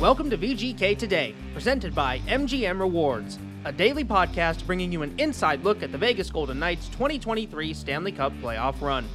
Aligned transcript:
Welcome 0.00 0.30
to 0.30 0.38
VGK 0.38 0.96
Today, 0.96 1.34
presented 1.52 1.94
by 1.94 2.20
MGM 2.20 2.80
Rewards, 2.80 3.38
a 3.66 3.72
daily 3.72 4.02
podcast 4.02 4.64
bringing 4.64 4.90
you 4.90 5.02
an 5.02 5.14
inside 5.18 5.62
look 5.62 5.82
at 5.82 5.92
the 5.92 5.98
Vegas 5.98 6.30
Golden 6.30 6.58
Knights 6.58 6.88
2023 6.88 7.74
Stanley 7.74 8.10
Cup 8.10 8.32
playoff 8.40 8.80
run. 8.80 9.06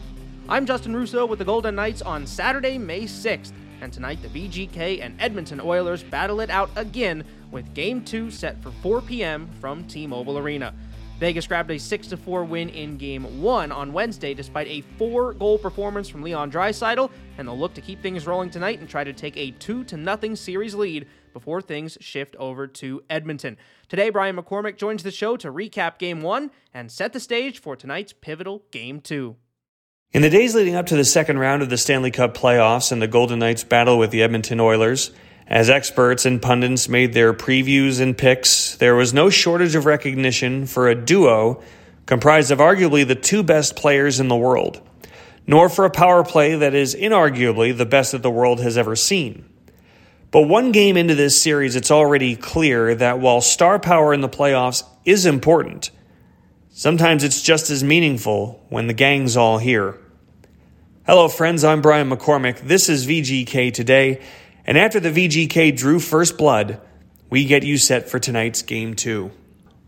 I'm 0.48 0.68
Justin 0.68 0.96
Russo 0.96 1.26
with 1.26 1.40
the 1.40 1.46
Golden 1.46 1.74
Knights 1.74 2.04
on 2.04 2.28
Saturday, 2.28 2.78
May 2.78 3.06
6th, 3.06 3.52
and 3.82 3.92
tonight 3.92 4.22
the 4.22 4.28
VGK 4.28 5.02
and 5.02 5.20
Edmonton 5.20 5.60
Oilers 5.60 6.04
battle 6.04 6.40
it 6.40 6.52
out 6.52 6.70
again 6.76 7.24
with 7.50 7.74
Game 7.74 8.06
2 8.06 8.30
set 8.30 8.62
for 8.62 8.70
4 8.70 9.02
p.m. 9.02 9.50
from 9.60 9.86
T 9.86 10.06
Mobile 10.06 10.38
Arena. 10.38 10.72
Vegas 11.20 11.48
grabbed 11.48 11.72
a 11.72 11.80
6 11.80 12.14
4 12.14 12.44
win 12.44 12.68
in 12.68 12.98
Game 12.98 13.42
1 13.42 13.72
on 13.72 13.94
Wednesday 13.94 14.34
despite 14.34 14.68
a 14.68 14.82
four 14.98 15.34
goal 15.34 15.58
performance 15.58 16.10
from 16.10 16.22
Leon 16.22 16.52
Draisaitl, 16.52 17.10
and 17.38 17.48
they'll 17.48 17.58
look 17.58 17.74
to 17.76 17.82
keep 17.82 18.02
things 18.02 18.28
rolling 18.28 18.50
tonight 18.50 18.80
and 18.80 18.90
try 18.90 19.06
to 19.06 19.14
take 19.14 19.38
a 19.38 19.52
2 19.52 19.86
0 19.88 20.36
series 20.36 20.76
lead 20.76 21.08
before 21.32 21.62
things 21.62 21.98
shift 22.02 22.36
over 22.36 22.68
to 22.68 23.02
Edmonton. 23.10 23.58
Today, 23.88 24.10
Brian 24.10 24.36
McCormack 24.36 24.78
joins 24.78 25.04
the 25.04 25.12
show 25.12 25.38
to 25.38 25.52
recap 25.52 26.00
Game 26.00 26.22
1 26.22 26.52
and 26.74 26.92
set 26.92 27.14
the 27.14 27.20
stage 27.22 27.62
for 27.62 27.78
tonight's 27.78 28.12
pivotal 28.12 28.64
Game 28.72 29.00
2. 29.00 29.38
In 30.12 30.22
the 30.22 30.30
days 30.30 30.54
leading 30.54 30.76
up 30.76 30.86
to 30.88 30.98
the 30.98 31.06
second 31.06 31.40
round 31.40 31.62
of 31.62 31.70
the 31.70 31.78
Stanley 31.78 32.12
Cup 32.12 32.36
playoffs 32.36 32.92
and 32.92 33.02
the 33.02 33.08
Golden 33.08 33.40
Knights' 33.40 33.64
battle 33.64 33.98
with 33.98 34.12
the 34.12 34.22
Edmonton 34.22 34.60
Oilers, 34.60 35.12
as 35.48 35.70
experts 35.70 36.26
and 36.26 36.42
pundits 36.42 36.90
made 36.90 37.14
their 37.14 37.34
previews 37.34 38.02
and 38.02 38.18
picks, 38.18 38.76
there 38.78 38.96
was 38.96 39.14
no 39.14 39.30
shortage 39.30 39.76
of 39.76 39.86
recognition 39.86 40.66
for 40.66 40.90
a 40.90 40.96
duo 40.96 41.62
comprised 42.06 42.52
of 42.52 42.60
arguably 42.60 43.08
the 43.08 43.16
two 43.16 43.44
best 43.44 43.76
players 43.76 44.20
in 44.20 44.28
the 44.28 44.36
world, 44.36 44.82
nor 45.46 45.70
for 45.70 45.86
a 45.86 45.90
power 45.90 46.24
play 46.24 46.56
that 46.56 46.74
is 46.74 46.96
inarguably 46.96 47.76
the 47.76 47.86
best 47.86 48.12
that 48.12 48.24
the 48.24 48.32
world 48.32 48.60
has 48.60 48.78
ever 48.78 48.96
seen. 48.96 49.46
But 50.32 50.44
one 50.44 50.72
game 50.72 50.98
into 50.98 51.16
this 51.16 51.42
series, 51.42 51.76
it's 51.76 51.92
already 51.92 52.36
clear 52.36 52.96
that 52.96 53.20
while 53.20 53.40
star 53.40 53.80
power 53.80 54.14
in 54.14 54.22
the 54.22 54.30
playoffs 54.30 54.84
is 55.06 55.26
important, 55.26 55.92
sometimes 56.72 57.24
it's 57.24 57.42
just 57.42 57.70
as 57.70 57.84
meaningful 57.84 58.66
when 58.70 58.88
the 58.88 58.94
gang's 58.94 59.38
all 59.38 59.60
here. 59.60 59.98
Hello, 61.06 61.28
friends. 61.28 61.64
I'm 61.64 61.82
Brian 61.82 62.10
McCormack. 62.10 62.62
This 62.62 62.90
is 62.90 63.06
VGK 63.06 63.72
Today. 63.72 64.22
And 64.66 64.78
after 64.78 65.00
the 65.00 65.12
VGK 65.12 65.76
drew 65.76 66.00
first 66.00 66.38
blood, 66.38 66.82
we 67.30 67.46
get 67.46 67.64
you 67.64 67.78
set 67.78 68.10
for 68.10 68.20
tonight's 68.20 68.62
game 68.62 68.96
two. 68.96 69.32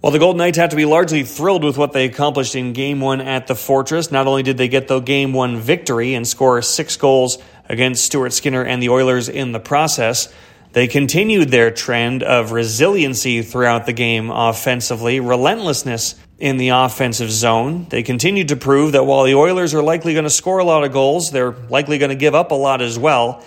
While 0.02 0.11
the 0.11 0.19
Golden 0.19 0.38
Knights 0.38 0.59
have 0.59 0.69
to 0.69 0.75
be 0.75 0.86
largely 0.86 1.23
thrilled 1.23 1.64
with 1.64 1.78
what 1.78 1.92
they 1.92 2.06
accomplished 2.06 2.56
in 2.56 2.73
game 2.73 3.02
one 3.02 3.19
at 3.19 3.47
the 3.47 3.56
Fortress, 3.56 4.11
not 4.11 4.28
only 4.28 4.44
did 4.44 4.58
they 4.58 4.67
get 4.67 4.88
the 4.88 5.00
game 5.00 5.34
one 5.34 5.58
victory 5.58 6.14
and 6.14 6.28
score 6.28 6.61
six 6.61 6.97
goals 6.97 7.39
against 7.67 8.06
Stuart 8.06 8.31
Skinner 8.34 8.61
and 8.61 8.81
the 8.81 8.89
Oilers 8.89 9.28
in 9.28 9.53
the 9.53 9.59
process, 9.59 10.31
they 10.73 10.88
continued 10.88 11.50
their 11.50 11.72
trend 11.72 12.22
of 12.22 12.52
resiliency 12.52 13.41
throughout 13.41 13.88
the 13.88 13.94
game 13.94 14.30
offensively, 14.30 15.19
relentlessness 15.19 16.14
in 16.38 16.58
the 16.58 16.69
offensive 16.69 17.31
zone. 17.31 17.88
They 17.89 18.03
continued 18.03 18.50
to 18.50 18.56
prove 18.56 18.91
that 18.91 19.03
while 19.03 19.23
the 19.23 19.34
Oilers 19.34 19.73
are 19.73 19.81
likely 19.81 20.14
going 20.14 20.25
to 20.25 20.30
score 20.30 20.59
a 20.59 20.64
lot 20.64 20.84
of 20.84 20.91
goals, 20.91 21.31
they're 21.31 21.56
likely 21.69 21.97
going 21.97 22.09
to 22.09 22.16
give 22.16 22.36
up 22.36 22.52
a 22.52 22.56
lot 22.56 22.84
as 22.84 23.00
well. 23.00 23.44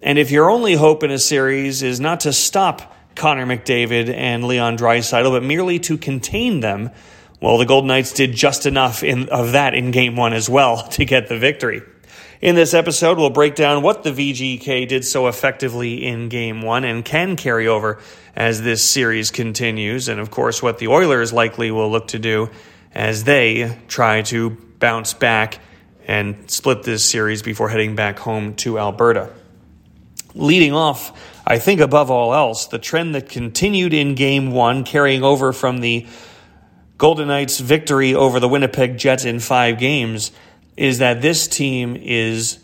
And 0.00 0.18
if 0.18 0.30
your 0.30 0.48
only 0.48 0.74
hope 0.74 1.02
in 1.02 1.10
a 1.10 1.18
series 1.18 1.82
is 1.82 1.98
not 1.98 2.20
to 2.20 2.32
stop 2.32 2.94
Connor 3.16 3.46
McDavid 3.46 4.12
and 4.14 4.44
Leon 4.44 4.78
Draisaitl, 4.78 5.30
but 5.30 5.42
merely 5.42 5.80
to 5.80 5.98
contain 5.98 6.60
them, 6.60 6.90
well, 7.40 7.58
the 7.58 7.66
Golden 7.66 7.88
Knights 7.88 8.12
did 8.12 8.32
just 8.32 8.64
enough 8.64 9.02
in, 9.02 9.28
of 9.28 9.52
that 9.52 9.74
in 9.74 9.90
game 9.90 10.14
one 10.14 10.32
as 10.32 10.48
well 10.48 10.82
to 10.90 11.04
get 11.04 11.28
the 11.28 11.38
victory. 11.38 11.82
In 12.40 12.54
this 12.54 12.74
episode, 12.74 13.18
we'll 13.18 13.30
break 13.30 13.56
down 13.56 13.82
what 13.82 14.04
the 14.04 14.12
VGK 14.12 14.86
did 14.86 15.04
so 15.04 15.26
effectively 15.26 16.06
in 16.06 16.28
game 16.28 16.62
one 16.62 16.84
and 16.84 17.04
can 17.04 17.34
carry 17.34 17.66
over 17.66 17.98
as 18.36 18.62
this 18.62 18.84
series 18.84 19.32
continues, 19.32 20.08
and 20.08 20.20
of 20.20 20.30
course, 20.30 20.62
what 20.62 20.78
the 20.78 20.86
Oilers 20.86 21.32
likely 21.32 21.72
will 21.72 21.90
look 21.90 22.06
to 22.08 22.20
do 22.20 22.48
as 22.94 23.24
they 23.24 23.76
try 23.88 24.22
to 24.22 24.50
bounce 24.78 25.14
back 25.14 25.58
and 26.06 26.48
split 26.48 26.84
this 26.84 27.04
series 27.04 27.42
before 27.42 27.68
heading 27.68 27.96
back 27.96 28.20
home 28.20 28.54
to 28.54 28.78
Alberta 28.78 29.32
leading 30.38 30.72
off, 30.72 31.40
I 31.46 31.58
think 31.58 31.80
above 31.80 32.10
all 32.10 32.34
else, 32.34 32.66
the 32.66 32.78
trend 32.78 33.14
that 33.14 33.28
continued 33.28 33.92
in 33.92 34.14
game 34.14 34.52
one, 34.52 34.84
carrying 34.84 35.22
over 35.22 35.52
from 35.52 35.80
the 35.80 36.06
Golden 36.96 37.28
Knights' 37.28 37.60
victory 37.60 38.14
over 38.14 38.40
the 38.40 38.48
Winnipeg 38.48 38.98
Jets 38.98 39.24
in 39.24 39.40
five 39.40 39.78
games, 39.78 40.32
is 40.76 40.98
that 40.98 41.22
this 41.22 41.46
team 41.46 41.96
is 41.96 42.58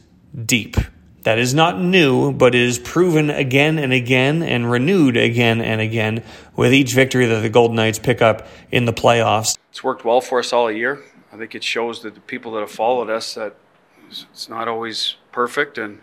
deep. 0.44 0.76
That 1.22 1.38
is 1.38 1.54
not 1.54 1.80
new, 1.80 2.32
but 2.32 2.54
is 2.54 2.78
proven 2.78 3.30
again 3.30 3.78
and 3.78 3.92
again 3.92 4.42
and 4.42 4.70
renewed 4.70 5.16
again 5.16 5.62
and 5.62 5.80
again 5.80 6.22
with 6.54 6.74
each 6.74 6.92
victory 6.92 7.26
that 7.26 7.40
the 7.40 7.48
Golden 7.48 7.76
Knights 7.76 7.98
pick 7.98 8.20
up 8.20 8.46
in 8.70 8.84
the 8.84 8.92
playoffs. 8.92 9.56
It's 9.70 9.82
worked 9.82 10.04
well 10.04 10.20
for 10.20 10.38
us 10.38 10.52
all 10.52 10.70
year. 10.70 11.02
I 11.32 11.36
think 11.36 11.54
it 11.54 11.64
shows 11.64 12.02
that 12.02 12.14
the 12.14 12.20
people 12.20 12.52
that 12.52 12.60
have 12.60 12.70
followed 12.70 13.08
us 13.08 13.34
that 13.34 13.56
it's 14.10 14.48
not 14.48 14.68
always 14.68 15.16
perfect 15.32 15.78
and 15.78 16.00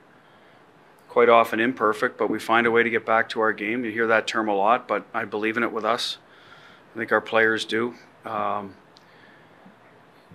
quite 1.12 1.28
often 1.28 1.60
imperfect, 1.60 2.18
but 2.18 2.30
we 2.30 2.40
find 2.40 2.66
a 2.66 2.72
way 2.72 2.84
to 2.84 2.90
get 2.90 3.06
back 3.06 3.28
to 3.28 3.42
our 3.42 3.52
game. 3.52 3.84
You 3.84 3.92
hear 3.92 4.08
that 4.08 4.28
term 4.28 4.48
a 4.48 4.56
lot, 4.56 4.88
but 4.88 5.06
I 5.14 5.26
believe 5.26 5.58
in 5.58 5.64
it 5.64 5.74
with 5.74 5.84
us. 5.84 6.18
I 6.96 6.98
think 6.98 7.12
our 7.12 7.20
players 7.20 7.66
do. 7.66 7.96
Um, 8.24 8.76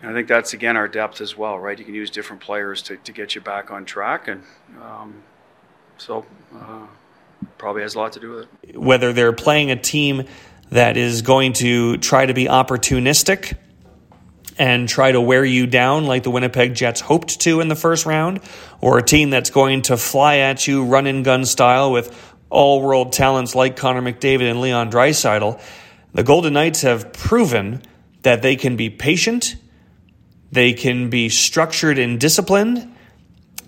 and 0.02 0.10
I 0.10 0.12
think 0.12 0.28
that's 0.28 0.52
again 0.52 0.76
our 0.76 0.86
depth 0.86 1.22
as 1.22 1.34
well, 1.34 1.58
right? 1.58 1.78
You 1.78 1.84
can 1.86 1.94
use 1.94 2.10
different 2.10 2.42
players 2.42 2.82
to, 2.82 2.98
to 2.98 3.10
get 3.10 3.34
you 3.34 3.40
back 3.40 3.70
on 3.70 3.86
track, 3.86 4.28
and 4.28 4.42
um, 4.82 5.22
so 5.96 6.26
uh, 6.54 6.86
probably 7.56 7.80
has 7.80 7.94
a 7.94 7.98
lot 7.98 8.12
to 8.12 8.20
do 8.20 8.32
with 8.32 8.48
it. 8.62 8.78
Whether 8.78 9.14
they're 9.14 9.32
playing 9.32 9.70
a 9.70 9.76
team 9.76 10.24
that 10.68 10.98
is 10.98 11.22
going 11.22 11.54
to 11.54 11.96
try 11.96 12.26
to 12.26 12.34
be 12.34 12.44
opportunistic 12.44 13.56
and 14.58 14.88
try 14.88 15.12
to 15.12 15.20
wear 15.20 15.44
you 15.44 15.66
down 15.66 16.06
like 16.06 16.22
the 16.22 16.30
Winnipeg 16.30 16.74
Jets 16.74 17.00
hoped 17.00 17.40
to 17.40 17.60
in 17.60 17.68
the 17.68 17.76
first 17.76 18.06
round, 18.06 18.40
or 18.80 18.98
a 18.98 19.02
team 19.02 19.30
that's 19.30 19.50
going 19.50 19.82
to 19.82 19.96
fly 19.96 20.38
at 20.38 20.66
you 20.66 20.84
run 20.84 21.06
and 21.06 21.24
gun 21.24 21.44
style 21.44 21.92
with 21.92 22.34
all 22.48 22.80
world 22.80 23.12
talents 23.12 23.54
like 23.54 23.76
Connor 23.76 24.02
McDavid 24.02 24.50
and 24.50 24.60
Leon 24.60 24.90
Draisaitl, 24.90 25.60
the 26.14 26.22
Golden 26.22 26.54
Knights 26.54 26.82
have 26.82 27.12
proven 27.12 27.82
that 28.22 28.42
they 28.42 28.56
can 28.56 28.76
be 28.76 28.88
patient, 28.88 29.56
they 30.50 30.72
can 30.72 31.10
be 31.10 31.28
structured 31.28 31.98
and 31.98 32.18
disciplined, 32.18 32.92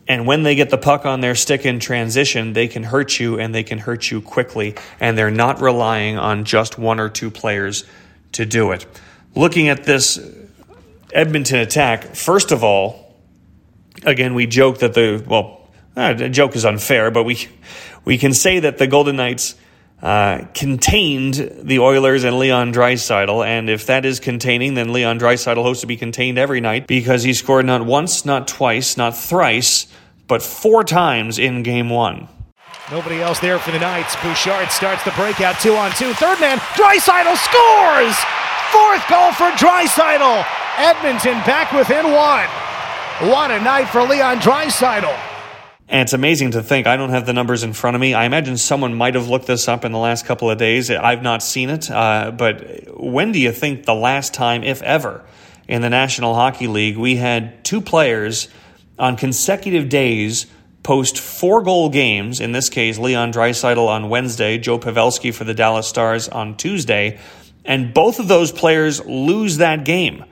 and 0.07 0.27
when 0.27 0.43
they 0.43 0.55
get 0.55 0.71
the 0.71 0.79
puck 0.79 1.05
on 1.05 1.21
their 1.21 1.35
stick 1.35 1.67
in 1.67 1.81
transition, 1.81 2.55
they 2.55 2.67
can 2.67 2.83
hurt 2.83 3.21
you 3.21 3.39
and 3.39 3.55
they 3.55 3.63
can 3.63 3.79
hurt 3.79 4.11
you 4.11 4.23
quickly, 4.23 4.75
and 4.99 5.19
they're 5.19 5.31
not 5.31 5.61
relying 5.61 6.17
on 6.17 6.45
just 6.45 6.79
one 6.79 6.99
or 6.99 7.11
two 7.11 7.31
players 7.31 7.85
to 8.33 8.47
do 8.47 8.73
it. 8.73 8.87
Looking 9.35 9.69
at 9.69 9.85
this 9.85 10.19
Edmonton 11.13 11.59
attack, 11.59 12.15
first 12.15 12.53
of 12.53 12.63
all, 12.63 13.15
again, 14.05 14.35
we 14.35 14.47
joke 14.47 14.79
that 14.79 14.95
the, 14.95 15.25
well, 15.27 15.69
uh, 15.97 16.15
the 16.15 16.29
joke 16.29 16.55
is 16.55 16.65
unfair, 16.65 17.11
but 17.11 17.25
we, 17.25 17.49
we 18.05 18.19
can 18.19 18.35
say 18.35 18.61
that 18.61 18.79
the 18.79 18.87
Golden 18.87 19.17
Knights 19.17 19.55
uh, 20.03 20.45
contained 20.55 21.35
the 21.63 21.81
Oilers 21.81 22.25
and 22.25 22.39
Leon 22.39 22.73
Draisaitl, 22.73 23.45
and 23.45 23.69
if 23.69 23.87
that 23.87 24.05
is 24.05 24.21
containing, 24.21 24.75
then 24.75 24.93
Leon 24.93 25.19
Draisaitl 25.19 25.63
hopes 25.63 25.81
to 25.81 25.87
be 25.87 25.97
contained 25.97 26.39
every 26.39 26.61
night 26.61 26.87
because 26.87 27.23
he 27.23 27.35
scored 27.35 27.67
not 27.67 27.85
once, 27.85 28.25
not 28.25 28.47
twice, 28.47 28.97
not 28.97 29.17
thrice, 29.17 29.89
but 30.29 30.43
four 30.43 30.85
times 30.85 31.39
in 31.39 31.63
game 31.63 31.91
one. 31.91 32.29
Nobody 32.91 33.21
else 33.21 33.41
there 33.41 33.59
for 33.59 33.71
the 33.71 33.79
Knights. 33.79 34.15
Bouchard 34.23 34.71
starts 34.71 35.03
the 35.05 35.11
breakout 35.13 35.61
two 35.61 35.75
on 35.75 35.91
two. 35.93 36.15
Third 36.15 36.41
man, 36.41 36.59
Draisaitl 36.77 37.37
scores! 37.37 38.17
Fourth 38.71 39.09
goal 39.09 39.33
for 39.33 39.51
Draisaitl. 39.57 40.68
Edmonton 40.79 41.35
back 41.45 41.73
within 41.73 42.13
one. 42.13 42.47
What 43.31 43.51
a 43.51 43.61
night 43.61 43.89
for 43.89 44.03
Leon 44.03 44.39
Draisaitl. 44.39 45.13
And 45.89 46.03
it's 46.03 46.13
amazing 46.13 46.53
to 46.53 46.63
think. 46.63 46.87
I 46.87 46.97
don't 46.97 47.11
have 47.11 47.27
the 47.27 47.33
numbers 47.33 47.65
in 47.65 47.73
front 47.73 47.95
of 47.95 48.01
me. 48.01 48.13
I 48.15 48.27
imagine 48.27 48.59
someone 48.59 48.95
might 48.95 49.15
have 49.15 49.29
looked 49.29 49.47
this 49.47 49.69
up 49.69 49.85
in 49.85 49.93
the 49.93 49.99
last 49.99 50.27
couple 50.27 50.51
of 50.51 50.59
days. 50.59 50.91
I've 50.91 51.23
not 51.23 51.43
seen 51.43 51.71
it. 51.71 51.91
Uh, 51.91 52.31
but 52.31 52.97
when 52.97 53.33
do 53.33 53.41
you 53.41 53.53
think 53.53 53.87
the 53.87 53.95
last 53.95 54.35
time, 54.35 54.63
if 54.63 54.83
ever, 54.83 55.25
in 55.67 55.81
the 55.81 55.89
National 55.89 56.35
Hockey 56.35 56.67
League, 56.67 56.99
we 56.99 57.17
had 57.17 57.65
two 57.65 57.81
players 57.81 58.49
on 58.99 59.17
consecutive 59.17 59.89
days 59.89 60.47
post 60.83 61.19
four 61.19 61.63
goal 61.63 61.89
games? 61.89 62.39
In 62.39 62.53
this 62.53 62.69
case, 62.69 62.99
Leon 62.99 63.33
Draisaitl 63.33 63.89
on 63.89 64.11
Wednesday, 64.11 64.59
Joe 64.59 64.79
Pavelski 64.79 65.35
for 65.35 65.45
the 65.45 65.55
Dallas 65.55 65.89
Stars 65.89 66.29
on 66.29 66.57
Tuesday, 66.57 67.19
and 67.65 67.95
both 67.95 68.21
of 68.21 68.29
those 68.29 68.53
players 68.53 69.05
lose 69.07 69.57
that 69.57 69.85
game. 69.85 70.25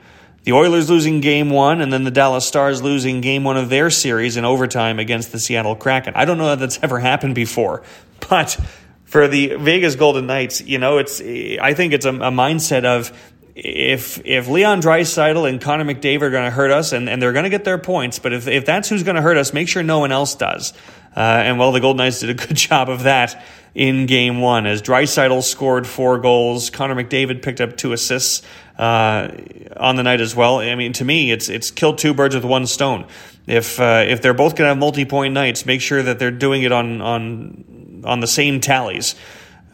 The 0.47 0.53
Oilers 0.53 0.89
losing 0.89 1.19
game 1.19 1.49
one, 1.49 1.81
and 1.81 1.91
then 1.91 2.05
the 2.05 2.09
Dallas 2.09 2.45
Stars 2.45 2.81
losing 2.81 3.19
game 3.19 3.43
one 3.43 3.57
of 3.57 3.67
their 3.67 3.89
series 3.89 4.37
in 4.37 4.45
overtime 4.45 4.97
against 4.97 5.33
the 5.33 5.41
Seattle 5.41 5.75
Kraken. 5.75 6.13
I 6.15 6.23
don't 6.23 6.37
know 6.37 6.45
that 6.45 6.59
that's 6.59 6.79
ever 6.81 6.99
happened 6.99 7.35
before, 7.35 7.83
but 8.29 8.57
for 9.03 9.27
the 9.27 9.55
Vegas 9.57 9.97
Golden 9.97 10.25
Knights, 10.25 10.61
you 10.61 10.77
know, 10.77 10.99
it's 10.99 11.19
I 11.19 11.73
think 11.73 11.91
it's 11.91 12.05
a, 12.05 12.11
a 12.11 12.31
mindset 12.31 12.85
of 12.85 13.11
if 13.55 14.25
if 14.25 14.47
Leon 14.47 14.81
Draisaitl 14.81 15.49
and 15.49 15.59
Connor 15.59 15.83
McDavid 15.83 16.21
are 16.21 16.29
going 16.29 16.45
to 16.45 16.51
hurt 16.51 16.71
us, 16.71 16.93
and, 16.93 17.09
and 17.09 17.21
they're 17.21 17.33
going 17.33 17.43
to 17.43 17.49
get 17.49 17.65
their 17.65 17.77
points, 17.77 18.17
but 18.17 18.31
if, 18.31 18.47
if 18.47 18.65
that's 18.65 18.87
who's 18.87 19.03
going 19.03 19.17
to 19.17 19.21
hurt 19.21 19.35
us, 19.35 19.51
make 19.51 19.67
sure 19.67 19.83
no 19.83 19.99
one 19.99 20.13
else 20.13 20.35
does. 20.35 20.71
Uh, 21.13 21.19
and 21.19 21.59
well, 21.59 21.73
the 21.73 21.81
Golden 21.81 21.97
Knights 21.97 22.21
did 22.21 22.29
a 22.29 22.33
good 22.33 22.55
job 22.55 22.89
of 22.89 23.03
that 23.03 23.43
in 23.77 24.07
Game 24.07 24.41
One, 24.41 24.65
as 24.65 24.81
Draisaitl 24.81 25.43
scored 25.43 25.85
four 25.85 26.17
goals, 26.17 26.71
Connor 26.71 26.95
McDavid 26.95 27.43
picked 27.43 27.61
up 27.61 27.77
two 27.77 27.93
assists 27.93 28.41
uh, 28.79 29.29
on 29.77 29.97
the 29.97 30.01
night 30.01 30.19
as 30.19 30.35
well. 30.35 30.57
I 30.57 30.73
mean, 30.73 30.93
to 30.93 31.05
me, 31.05 31.31
it's 31.31 31.47
it's 31.47 31.69
killed 31.69 31.99
two 31.99 32.15
birds 32.15 32.33
with 32.33 32.43
one 32.43 32.65
stone. 32.65 33.05
If 33.45 33.79
uh, 33.79 34.03
if 34.07 34.23
they're 34.23 34.33
both 34.33 34.55
going 34.55 34.65
to 34.65 34.69
have 34.69 34.79
multi 34.79 35.05
point 35.05 35.35
nights, 35.35 35.67
make 35.67 35.81
sure 35.81 36.01
that 36.01 36.17
they're 36.17 36.31
doing 36.31 36.63
it 36.63 36.71
on 36.71 37.01
on 37.01 38.01
on 38.03 38.19
the 38.19 38.25
same 38.25 38.61
tallies. 38.61 39.13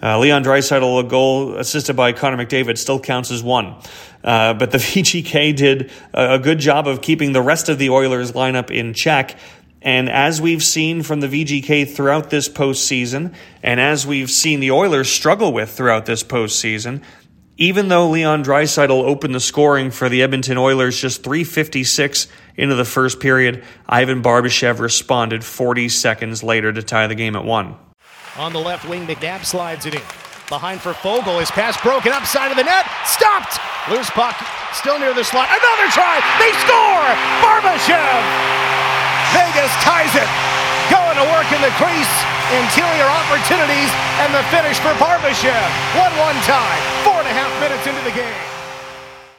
Uh, 0.01 0.19
Leon 0.19 0.43
Draisaitl, 0.43 0.99
a 0.99 1.03
goal 1.07 1.55
assisted 1.55 1.95
by 1.95 2.11
Connor 2.11 2.45
McDavid, 2.45 2.77
still 2.77 2.99
counts 2.99 3.31
as 3.31 3.41
one. 3.41 3.73
Uh, 4.21 4.53
but 4.53 4.71
the 4.71 4.77
VGK 4.79 5.55
did 5.55 5.91
a 6.13 6.39
good 6.39 6.59
job 6.59 6.89
of 6.89 7.01
keeping 7.01 7.31
the 7.31 7.41
rest 7.41 7.69
of 7.69 7.77
the 7.77 7.89
Oilers 7.89 8.33
lineup 8.33 8.69
in 8.69 8.93
check. 8.93 9.37
And 9.83 10.09
as 10.09 10.41
we've 10.41 10.63
seen 10.63 11.03
from 11.03 11.19
the 11.19 11.27
VGK 11.27 11.93
throughout 11.93 12.29
this 12.29 12.47
postseason, 12.47 13.35
and 13.61 13.79
as 13.81 14.07
we've 14.07 14.31
seen 14.31 14.61
the 14.61 14.71
Oilers 14.71 15.09
struggle 15.09 15.51
with 15.51 15.71
throughout 15.71 16.05
this 16.05 16.23
postseason, 16.23 17.03
even 17.57 17.89
though 17.89 18.09
Leon 18.09 18.43
Draisaitl 18.43 18.89
opened 18.89 19.35
the 19.35 19.39
scoring 19.39 19.91
for 19.91 20.09
the 20.09 20.23
Edmonton 20.23 20.57
Oilers 20.57 20.99
just 20.99 21.23
356 21.23 22.27
into 22.55 22.75
the 22.75 22.85
first 22.85 23.19
period, 23.19 23.63
Ivan 23.87 24.23
Barbashev 24.23 24.79
responded 24.79 25.43
40 25.43 25.89
seconds 25.89 26.43
later 26.43 26.71
to 26.71 26.81
tie 26.81 27.07
the 27.07 27.15
game 27.15 27.35
at 27.35 27.43
one. 27.43 27.75
On 28.37 28.53
the 28.53 28.59
left 28.59 28.87
wing, 28.89 29.05
McNabb 29.05 29.45
slides 29.45 29.85
it 29.85 29.95
in. 29.95 30.01
Behind 30.49 30.81
for 30.81 30.93
Foegele. 30.93 31.39
His 31.39 31.51
pass 31.51 31.79
broken 31.81 32.11
up 32.11 32.25
side 32.25 32.51
of 32.51 32.57
the 32.57 32.63
net. 32.63 32.85
Stopped. 33.05 33.59
Loose 33.89 34.09
puck. 34.09 34.35
Still 34.73 34.97
near 34.97 35.13
the 35.13 35.23
slot. 35.23 35.47
Another 35.49 35.91
try. 35.91 36.19
They 36.39 36.51
score. 36.61 37.05
Barbashev. 37.43 38.82
Vegas 39.33 39.73
ties 39.81 40.13
it. 40.13 40.29
Going 40.93 41.17
to 41.17 41.27
work 41.33 41.49
in 41.49 41.61
the 41.65 41.73
crease. 41.81 42.13
Interior 42.53 43.09
opportunities. 43.09 43.89
And 44.21 44.29
the 44.33 44.43
finish 44.53 44.77
for 44.79 44.93
Barbashev. 45.01 45.67
1 45.97 46.13
1 46.17 46.35
tie. 46.45 46.79
Four 47.03 47.19
and 47.19 47.27
a 47.27 47.35
half 47.35 47.51
minutes 47.59 47.85
into 47.87 48.01
the 48.05 48.15
game. 48.15 48.53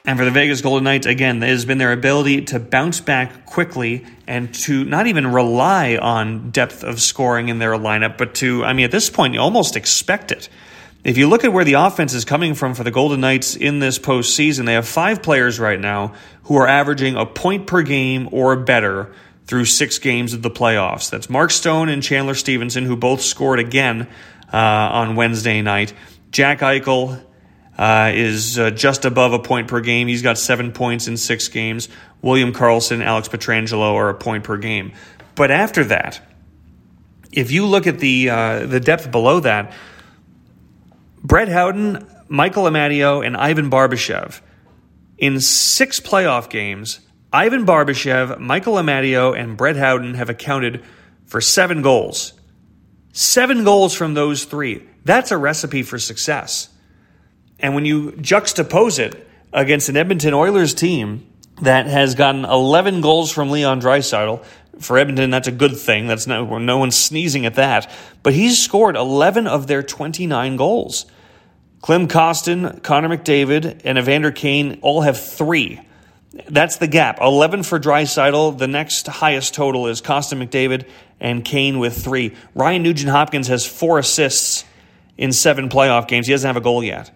And 0.07 0.19
for 0.19 0.27
the 0.27 0.31
Vegas 0.31 0.61
Golden 0.61 0.85
Knights, 0.85 1.07
again, 1.07 1.43
it 1.43 1.49
has 1.49 1.65
been 1.65 1.79
their 1.79 1.93
ability 1.93 2.43
to 2.47 2.61
bounce 2.61 3.01
back 3.01 3.47
quickly 3.47 4.05
and 4.27 4.55
to 4.57 4.85
not 4.85 5.07
even 5.07 5.29
rely 5.29 5.97
on 5.97 6.51
depth 6.51 6.85
of 6.85 7.01
scoring 7.01 7.49
in 7.49 7.59
their 7.59 7.73
lineup, 7.73 8.19
but 8.19 8.35
to, 8.37 8.63
I 8.65 8.75
mean, 8.75 8.85
at 8.85 8.91
this 8.91 9.09
point, 9.09 9.33
you 9.33 9.41
almost 9.41 9.77
expect 9.77 10.31
it. 10.31 10.51
If 11.05 11.17
you 11.17 11.27
look 11.27 11.43
at 11.43 11.55
where 11.55 11.65
the 11.65 11.75
offense 11.75 12.13
is 12.13 12.27
coming 12.27 12.53
from 12.53 12.75
for 12.75 12.85
the 12.85 12.91
Golden 12.91 13.21
Knights 13.21 13.57
in 13.57 13.79
this 13.79 13.99
postseason, 13.99 14.67
they 14.67 14.75
have 14.75 14.87
five 14.87 15.23
players 15.23 15.59
right 15.59 15.81
now 15.81 16.13
who 16.45 16.57
are 16.57 16.69
averaging 16.69 17.17
a 17.17 17.25
point 17.25 17.67
per 17.67 17.81
game 17.81 18.29
or 18.31 18.57
better 18.57 19.11
through 19.47 19.67
six 19.67 19.99
games 19.99 20.33
of 20.33 20.43
the 20.43 20.51
playoffs. 20.51 21.11
That's 21.11 21.29
Mark 21.29 21.51
Stone 21.51 21.89
and 21.89 22.03
Chandler 22.03 22.35
Stephenson, 22.35 22.85
who 22.85 22.97
both 22.97 23.21
scored 23.21 23.59
again 23.59 24.09
uh, 24.53 24.57
on 24.57 25.17
Wednesday 25.17 25.61
night. 25.63 25.93
Jack 26.31 26.61
Eichel 26.61 27.23
uh, 27.79 28.13
is 28.15 28.59
uh, 28.59 28.71
just 28.71 29.05
above 29.05 29.33
a 29.33 29.39
point 29.39 29.69
per 29.69 29.81
game. 29.81 30.09
He's 30.09 30.23
got 30.23 30.39
seven 30.39 30.73
points 30.73 31.09
in 31.09 31.17
six 31.17 31.49
games. 31.49 31.89
William 32.23 32.53
Karlsson, 32.53 33.03
Alex 33.05 33.29
Pietrangelo 33.29 33.95
are 33.95 34.09
a 34.09 34.15
point 34.15 34.45
per 34.45 34.57
game. 34.57 34.93
But 35.35 35.51
after 35.51 35.85
that, 35.85 36.21
if 37.33 37.51
you 37.51 37.67
look 37.67 37.87
at 37.87 37.99
the 37.99 38.31
uh, 38.31 38.67
the 38.67 38.81
depth 38.81 39.11
below 39.11 39.41
that, 39.41 39.73
Brett 41.23 41.49
Howden, 41.49 42.07
Michael 42.29 42.65
Amadio, 42.65 43.27
and 43.27 43.37
Ivan 43.37 43.71
Barbashev 43.71 44.41
in 45.19 45.41
six 45.41 46.01
playoff 46.01 46.49
games. 46.49 47.01
Ivan 47.35 47.67
Barbashev, 47.67 48.39
Michael 48.39 48.75
Amadio, 48.75 49.37
and 49.37 49.57
Brett 49.57 49.75
Howden 49.75 50.15
have 50.15 50.31
accounted 50.31 50.85
for 51.27 51.41
seven 51.41 51.83
goals. 51.83 52.33
Seven 53.13 53.65
goals 53.65 53.93
from 53.93 54.15
those 54.15 54.45
three. 54.45 54.85
That's 55.05 55.33
a 55.33 55.37
recipe 55.37 55.83
for 55.83 55.99
success. 55.99 56.69
And 57.59 57.75
when 57.75 57.87
you 57.87 58.13
juxtapose 58.13 59.01
it 59.01 59.29
against 59.53 59.89
an 59.89 59.97
Edmonton 59.97 60.33
Oilers 60.33 60.75
team 60.75 61.29
that 61.61 61.87
has 61.87 62.15
gotten 62.15 62.45
11 62.45 63.01
goals 63.01 63.33
from 63.33 63.51
Leon 63.51 63.81
Draisaitl, 63.81 64.45
for 64.79 64.97
Edmonton, 64.97 65.31
that's 65.31 65.49
a 65.49 65.53
good 65.53 65.77
thing. 65.77 66.07
That's 66.07 66.29
no, 66.29 66.59
no 66.59 66.79
one's 66.79 66.97
sneezing 66.97 67.47
at 67.47 67.57
that. 67.57 67.91
But 68.23 68.35
he's 68.35 68.63
scored 68.63 68.95
11 68.95 69.49
of 69.49 69.67
their 69.67 69.83
29 69.83 70.55
goals. 70.55 71.07
Klim 71.83 72.07
Kostin, 72.07 72.81
Connor 72.85 73.09
McDavid, 73.09 73.81
and 73.85 73.99
Evander 73.99 74.31
Kane 74.31 74.79
all 74.83 75.01
have 75.01 75.21
three. 75.21 75.81
That's 76.49 76.79
the 76.79 76.89
gap. 76.89 77.21
11 77.21 77.63
for 77.63 77.79
Draisaitl. 77.79 78.59
The 78.59 78.67
next 78.67 79.07
highest 79.07 79.55
total 79.55 79.87
is 79.87 80.03
Kostin 80.03 80.45
McDavid 80.45 80.89
and 81.21 81.45
Kane 81.45 81.79
with 81.79 82.03
three. 82.03 82.35
Ryan 82.55 82.83
Nugent 82.83 83.11
Hopkins 83.11 83.49
has 83.49 83.65
four 83.65 83.99
assists 83.99 84.65
in 85.17 85.33
seven 85.33 85.69
playoff 85.69 86.09
games. 86.09 86.27
He 86.27 86.33
doesn't 86.33 86.47
have 86.47 86.57
a 86.57 86.61
goal 86.61 86.83
yet. 86.83 87.11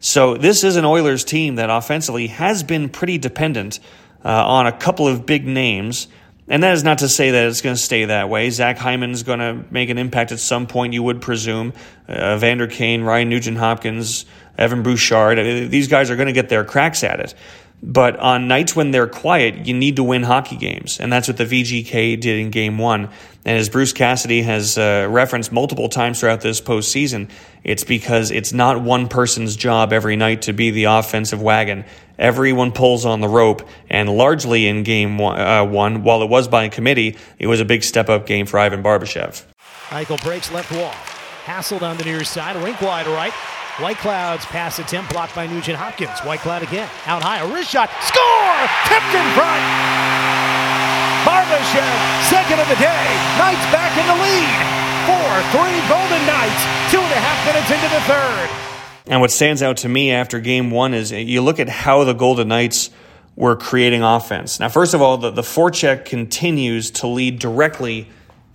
So 0.00 0.36
this 0.36 0.64
is 0.64 0.76
an 0.76 0.84
Oilers 0.84 1.22
team 1.22 1.56
that 1.56 1.70
offensively 1.70 2.28
has 2.28 2.62
been 2.62 2.88
pretty 2.88 3.18
dependent 3.18 3.78
uh, 4.24 4.28
on 4.28 4.66
a 4.66 4.72
couple 4.72 5.06
of 5.06 5.26
big 5.26 5.46
names. 5.46 6.08
And 6.48 6.62
that 6.62 6.74
is 6.74 6.82
not 6.82 6.98
to 6.98 7.08
say 7.08 7.30
that 7.30 7.46
it's 7.46 7.60
going 7.60 7.76
to 7.76 7.80
stay 7.80 8.06
that 8.06 8.28
way. 8.28 8.50
Zach 8.50 8.78
Hyman's 8.78 9.22
going 9.22 9.38
to 9.38 9.64
make 9.70 9.90
an 9.90 9.98
impact 9.98 10.32
at 10.32 10.40
some 10.40 10.66
point, 10.66 10.92
you 10.92 11.02
would 11.02 11.20
presume. 11.20 11.72
Uh, 12.08 12.36
Vander 12.38 12.66
Kane, 12.66 13.02
Ryan 13.02 13.28
Nugent 13.28 13.58
Hopkins, 13.58 14.24
Evan 14.58 14.82
Bouchard, 14.82 15.70
these 15.70 15.88
guys 15.88 16.10
are 16.10 16.16
going 16.16 16.26
to 16.26 16.32
get 16.32 16.48
their 16.48 16.64
cracks 16.64 17.04
at 17.04 17.20
it. 17.20 17.34
But 17.82 18.16
on 18.20 18.46
nights 18.46 18.76
when 18.76 18.92
they're 18.92 19.08
quiet, 19.08 19.66
you 19.66 19.74
need 19.74 19.96
to 19.96 20.04
win 20.04 20.22
hockey 20.22 20.56
games. 20.56 21.00
And 21.00 21.12
that's 21.12 21.26
what 21.26 21.36
the 21.36 21.44
VGK 21.44 22.20
did 22.20 22.38
in 22.38 22.50
game 22.50 22.78
one. 22.78 23.10
And 23.44 23.58
as 23.58 23.68
Bruce 23.68 23.92
Cassidy 23.92 24.42
has 24.42 24.78
uh, 24.78 25.08
referenced 25.10 25.50
multiple 25.50 25.88
times 25.88 26.20
throughout 26.20 26.42
this 26.42 26.60
postseason, 26.60 27.28
it's 27.64 27.82
because 27.82 28.30
it's 28.30 28.52
not 28.52 28.80
one 28.80 29.08
person's 29.08 29.56
job 29.56 29.92
every 29.92 30.14
night 30.14 30.42
to 30.42 30.52
be 30.52 30.70
the 30.70 30.84
offensive 30.84 31.42
wagon. 31.42 31.84
Everyone 32.18 32.70
pulls 32.70 33.04
on 33.04 33.20
the 33.20 33.28
rope, 33.28 33.66
and 33.90 34.08
largely 34.16 34.68
in 34.68 34.84
game 34.84 35.18
one, 35.18 35.40
uh, 35.40 35.64
one 35.64 36.04
while 36.04 36.22
it 36.22 36.28
was 36.28 36.46
by 36.46 36.68
committee, 36.68 37.16
it 37.40 37.48
was 37.48 37.60
a 37.60 37.64
big 37.64 37.82
step 37.82 38.08
up 38.08 38.26
game 38.26 38.46
for 38.46 38.60
Ivan 38.60 38.80
Barbashev. 38.80 39.42
Eichel 39.88 40.22
breaks 40.22 40.52
left 40.52 40.70
wall. 40.70 40.92
Hassled 41.44 41.82
on 41.82 41.96
the 41.96 42.04
near 42.04 42.22
side, 42.22 42.54
rink 42.62 42.80
wide 42.80 43.08
right. 43.08 43.32
Whitecloud's 43.80 44.44
pass 44.44 44.78
attempt 44.78 45.12
blocked 45.12 45.34
by 45.34 45.46
Nugent 45.46 45.78
Hopkins. 45.78 46.20
Whitecloud 46.20 46.62
again. 46.62 46.90
Out 47.06 47.22
high. 47.22 47.40
A 47.40 47.48
wrist 47.48 47.70
shot. 47.70 47.88
Score! 48.04 48.58
Tipped 48.84 49.14
in 49.16 49.24
front. 49.32 49.64
Barbashev, 51.24 51.96
second 52.28 52.60
of 52.60 52.68
the 52.68 52.76
day. 52.76 53.04
Knights 53.40 53.64
back 53.72 53.96
in 53.96 54.04
the 54.04 54.18
lead. 54.20 54.60
4 55.08 55.16
3 55.56 55.88
Golden 55.88 56.20
Knights. 56.28 56.62
Two 56.92 57.00
and 57.00 57.12
a 57.16 57.22
half 57.24 57.40
minutes 57.48 57.70
into 57.72 57.88
the 57.88 58.02
third. 58.04 58.50
And 59.06 59.22
what 59.22 59.30
stands 59.30 59.62
out 59.62 59.78
to 59.78 59.88
me 59.88 60.12
after 60.12 60.38
game 60.38 60.70
one 60.70 60.92
is 60.92 61.10
you 61.10 61.40
look 61.40 61.58
at 61.58 61.70
how 61.70 62.04
the 62.04 62.12
Golden 62.12 62.48
Knights 62.48 62.90
were 63.36 63.56
creating 63.56 64.02
offense. 64.02 64.60
Now, 64.60 64.68
first 64.68 64.92
of 64.92 65.00
all, 65.00 65.16
the, 65.16 65.30
the 65.30 65.42
forecheck 65.42 66.04
continues 66.04 66.90
to 66.90 67.06
lead 67.06 67.38
directly 67.38 68.08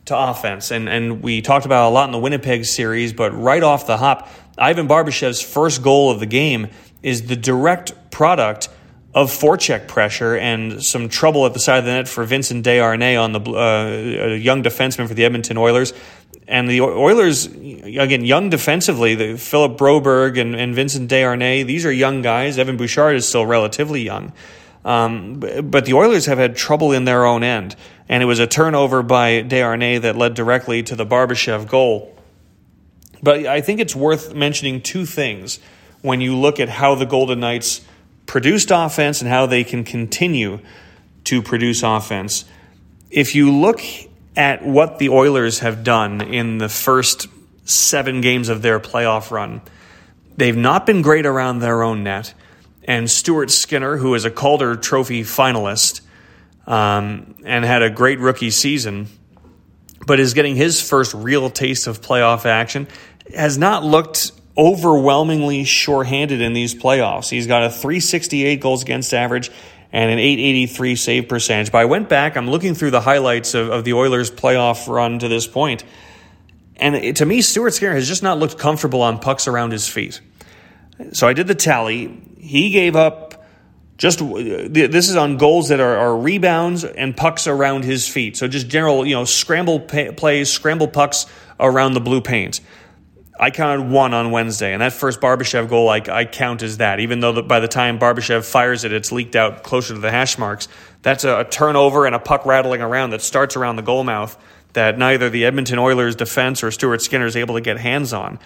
to 0.07 0.17
offense. 0.17 0.71
And, 0.71 0.89
and 0.89 1.21
we 1.21 1.41
talked 1.41 1.65
about 1.65 1.89
a 1.89 1.91
lot 1.91 2.05
in 2.05 2.11
the 2.11 2.19
Winnipeg 2.19 2.65
series, 2.65 3.13
but 3.13 3.31
right 3.31 3.63
off 3.63 3.87
the 3.87 3.97
hop, 3.97 4.29
Ivan 4.57 4.87
Barbashev's 4.87 5.41
first 5.41 5.81
goal 5.83 6.11
of 6.11 6.19
the 6.19 6.25
game 6.25 6.69
is 7.03 7.27
the 7.27 7.35
direct 7.35 8.11
product 8.11 8.69
of 9.13 9.31
forecheck 9.31 9.87
pressure 9.87 10.35
and 10.35 10.83
some 10.83 11.09
trouble 11.09 11.45
at 11.45 11.53
the 11.53 11.59
side 11.59 11.79
of 11.79 11.85
the 11.85 11.91
net 11.91 12.07
for 12.07 12.23
Vincent 12.23 12.65
Desharnais 12.65 13.19
on 13.19 13.31
the 13.31 13.39
uh, 13.39 14.27
young 14.35 14.63
defenseman 14.63 15.07
for 15.07 15.13
the 15.13 15.25
Edmonton 15.25 15.57
Oilers. 15.57 15.93
And 16.47 16.69
the 16.69 16.81
Oilers, 16.81 17.47
again, 17.47 18.23
young 18.23 18.49
defensively, 18.49 19.15
the 19.15 19.37
Philip 19.37 19.77
Broberg 19.77 20.39
and, 20.39 20.55
and 20.55 20.73
Vincent 20.73 21.09
Desharnais, 21.09 21.65
these 21.65 21.85
are 21.85 21.91
young 21.91 22.21
guys. 22.21 22.57
Evan 22.57 22.77
Bouchard 22.77 23.15
is 23.15 23.27
still 23.27 23.45
relatively 23.45 24.01
young. 24.01 24.33
Um, 24.85 25.39
but 25.39 25.85
the 25.85 25.93
Oilers 25.93 26.27
have 26.27 26.37
had 26.37 26.55
trouble 26.55 26.93
in 26.93 27.05
their 27.05 27.25
own 27.25 27.43
end. 27.43 27.75
And 28.09 28.23
it 28.23 28.25
was 28.25 28.39
a 28.39 28.47
turnover 28.47 29.03
by 29.03 29.43
Desharnais 29.43 30.01
that 30.01 30.15
led 30.15 30.33
directly 30.33 30.83
to 30.83 30.95
the 30.95 31.05
Barbashev 31.05 31.67
goal. 31.67 32.15
But 33.21 33.45
I 33.45 33.61
think 33.61 33.79
it's 33.79 33.95
worth 33.95 34.33
mentioning 34.33 34.81
two 34.81 35.05
things 35.05 35.59
when 36.01 36.21
you 36.21 36.35
look 36.35 36.59
at 36.59 36.69
how 36.69 36.95
the 36.95 37.05
Golden 37.05 37.39
Knights 37.39 37.81
produced 38.25 38.71
offense 38.71 39.21
and 39.21 39.29
how 39.29 39.45
they 39.45 39.63
can 39.63 39.83
continue 39.83 40.59
to 41.25 41.41
produce 41.41 41.83
offense. 41.83 42.45
If 43.09 43.35
you 43.35 43.51
look 43.51 43.81
at 44.35 44.63
what 44.65 44.99
the 44.99 45.09
Oilers 45.09 45.59
have 45.59 45.83
done 45.83 46.21
in 46.21 46.59
the 46.59 46.69
first 46.69 47.27
seven 47.65 48.21
games 48.21 48.49
of 48.49 48.61
their 48.61 48.79
playoff 48.79 49.31
run, 49.31 49.61
they've 50.37 50.55
not 50.55 50.85
been 50.85 51.01
great 51.01 51.25
around 51.25 51.59
their 51.59 51.81
own 51.83 52.03
net. 52.03 52.33
And 52.83 53.09
Stuart 53.09 53.51
Skinner, 53.51 53.97
who 53.97 54.13
is 54.13 54.23
a 54.23 54.31
Calder 54.31 54.75
Trophy 54.75 55.23
finalist 55.23 56.01
um, 56.67 57.35
and 57.43 57.65
had 57.65 57.81
a 57.81 57.89
great 57.89 58.19
rookie 58.19 58.51
season, 58.51 59.07
but 60.05 60.19
is 60.19 60.33
getting 60.33 60.55
his 60.55 60.87
first 60.87 61.13
real 61.13 61.49
taste 61.49 61.87
of 61.87 62.01
playoff 62.01 62.45
action, 62.45 62.87
has 63.33 63.57
not 63.57 63.83
looked 63.83 64.31
overwhelmingly 64.57 65.63
sure-handed 65.63 66.41
in 66.41 66.53
these 66.53 66.75
playoffs. 66.75 67.29
He's 67.29 67.47
got 67.47 67.63
a 67.63 67.69
368 67.69 68.59
goals 68.59 68.83
against 68.83 69.13
average 69.13 69.51
and 69.91 70.11
an 70.11 70.19
883 70.19 70.95
save 70.95 71.29
percentage. 71.29 71.71
But 71.71 71.79
I 71.79 71.85
went 71.85 72.09
back, 72.09 72.35
I'm 72.35 72.49
looking 72.49 72.75
through 72.75 72.91
the 72.91 73.01
highlights 73.01 73.53
of, 73.53 73.69
of 73.69 73.83
the 73.83 73.93
Oilers' 73.93 74.29
playoff 74.29 74.87
run 74.87 75.19
to 75.19 75.27
this 75.27 75.47
point, 75.47 75.83
and 76.75 76.95
it, 76.95 77.15
to 77.17 77.25
me, 77.25 77.41
Stuart 77.41 77.71
Skinner 77.71 77.93
has 77.93 78.07
just 78.07 78.23
not 78.23 78.37
looked 78.37 78.57
comfortable 78.57 79.01
on 79.01 79.19
pucks 79.19 79.47
around 79.47 79.71
his 79.71 79.87
feet. 79.87 80.21
So 81.13 81.27
I 81.27 81.33
did 81.33 81.47
the 81.47 81.55
tally. 81.55 82.21
He 82.37 82.69
gave 82.69 82.95
up 82.95 83.26
just 83.97 84.21
uh, 84.21 84.27
this 84.69 85.09
is 85.09 85.15
on 85.15 85.37
goals 85.37 85.69
that 85.69 85.79
are, 85.79 85.97
are, 85.97 86.17
rebounds 86.17 86.83
and 86.83 87.17
pucks 87.17 87.47
around 87.47 87.83
his 87.83 88.07
feet. 88.07 88.37
So 88.37 88.47
just 88.47 88.67
general, 88.67 89.05
you 89.05 89.15
know, 89.15 89.25
scramble 89.25 89.79
pay, 89.79 90.11
plays, 90.11 90.51
scramble 90.51 90.87
pucks 90.87 91.25
around 91.59 91.93
the 91.93 91.99
blue 91.99 92.21
paint. 92.21 92.61
I 93.39 93.51
counted 93.51 93.89
one 93.89 94.13
on 94.13 94.31
Wednesday, 94.31 94.73
and 94.73 94.81
that 94.81 94.93
first 94.93 95.19
Barbashev 95.19 95.69
goal 95.69 95.89
I, 95.89 96.01
I 96.09 96.25
count 96.25 96.63
as 96.63 96.77
that. 96.77 96.99
Even 96.99 97.19
though 97.19 97.33
the, 97.33 97.43
by 97.43 97.59
the 97.59 97.67
time 97.67 97.99
Barbashev 97.99 98.49
fires 98.49 98.83
it, 98.83 98.93
it's 98.93 99.11
leaked 99.11 99.35
out 99.35 99.63
closer 99.63 99.93
to 99.93 99.99
the 99.99 100.09
hash 100.09 100.37
marks. 100.37 100.67
That's 101.03 101.23
a, 101.23 101.41
a 101.41 101.43
turnover 101.45 102.05
and 102.05 102.15
a 102.15 102.19
puck 102.19 102.45
rattling 102.45 102.81
around 102.81 103.11
that 103.11 103.21
starts 103.21 103.55
around 103.55 103.75
the 103.75 103.83
goal 103.83 104.03
mouth 104.03 104.37
that 104.73 104.97
neither 104.97 105.29
the 105.29 105.45
Edmonton 105.45 105.79
Oilers 105.79 106.15
defense 106.15 106.63
or 106.63 106.71
Stuart 106.71 107.01
Skinner 107.01 107.25
is 107.25 107.35
able 107.35 107.55
to 107.55 107.61
get 107.61 107.77
hands 107.77 108.13
on. 108.13 108.39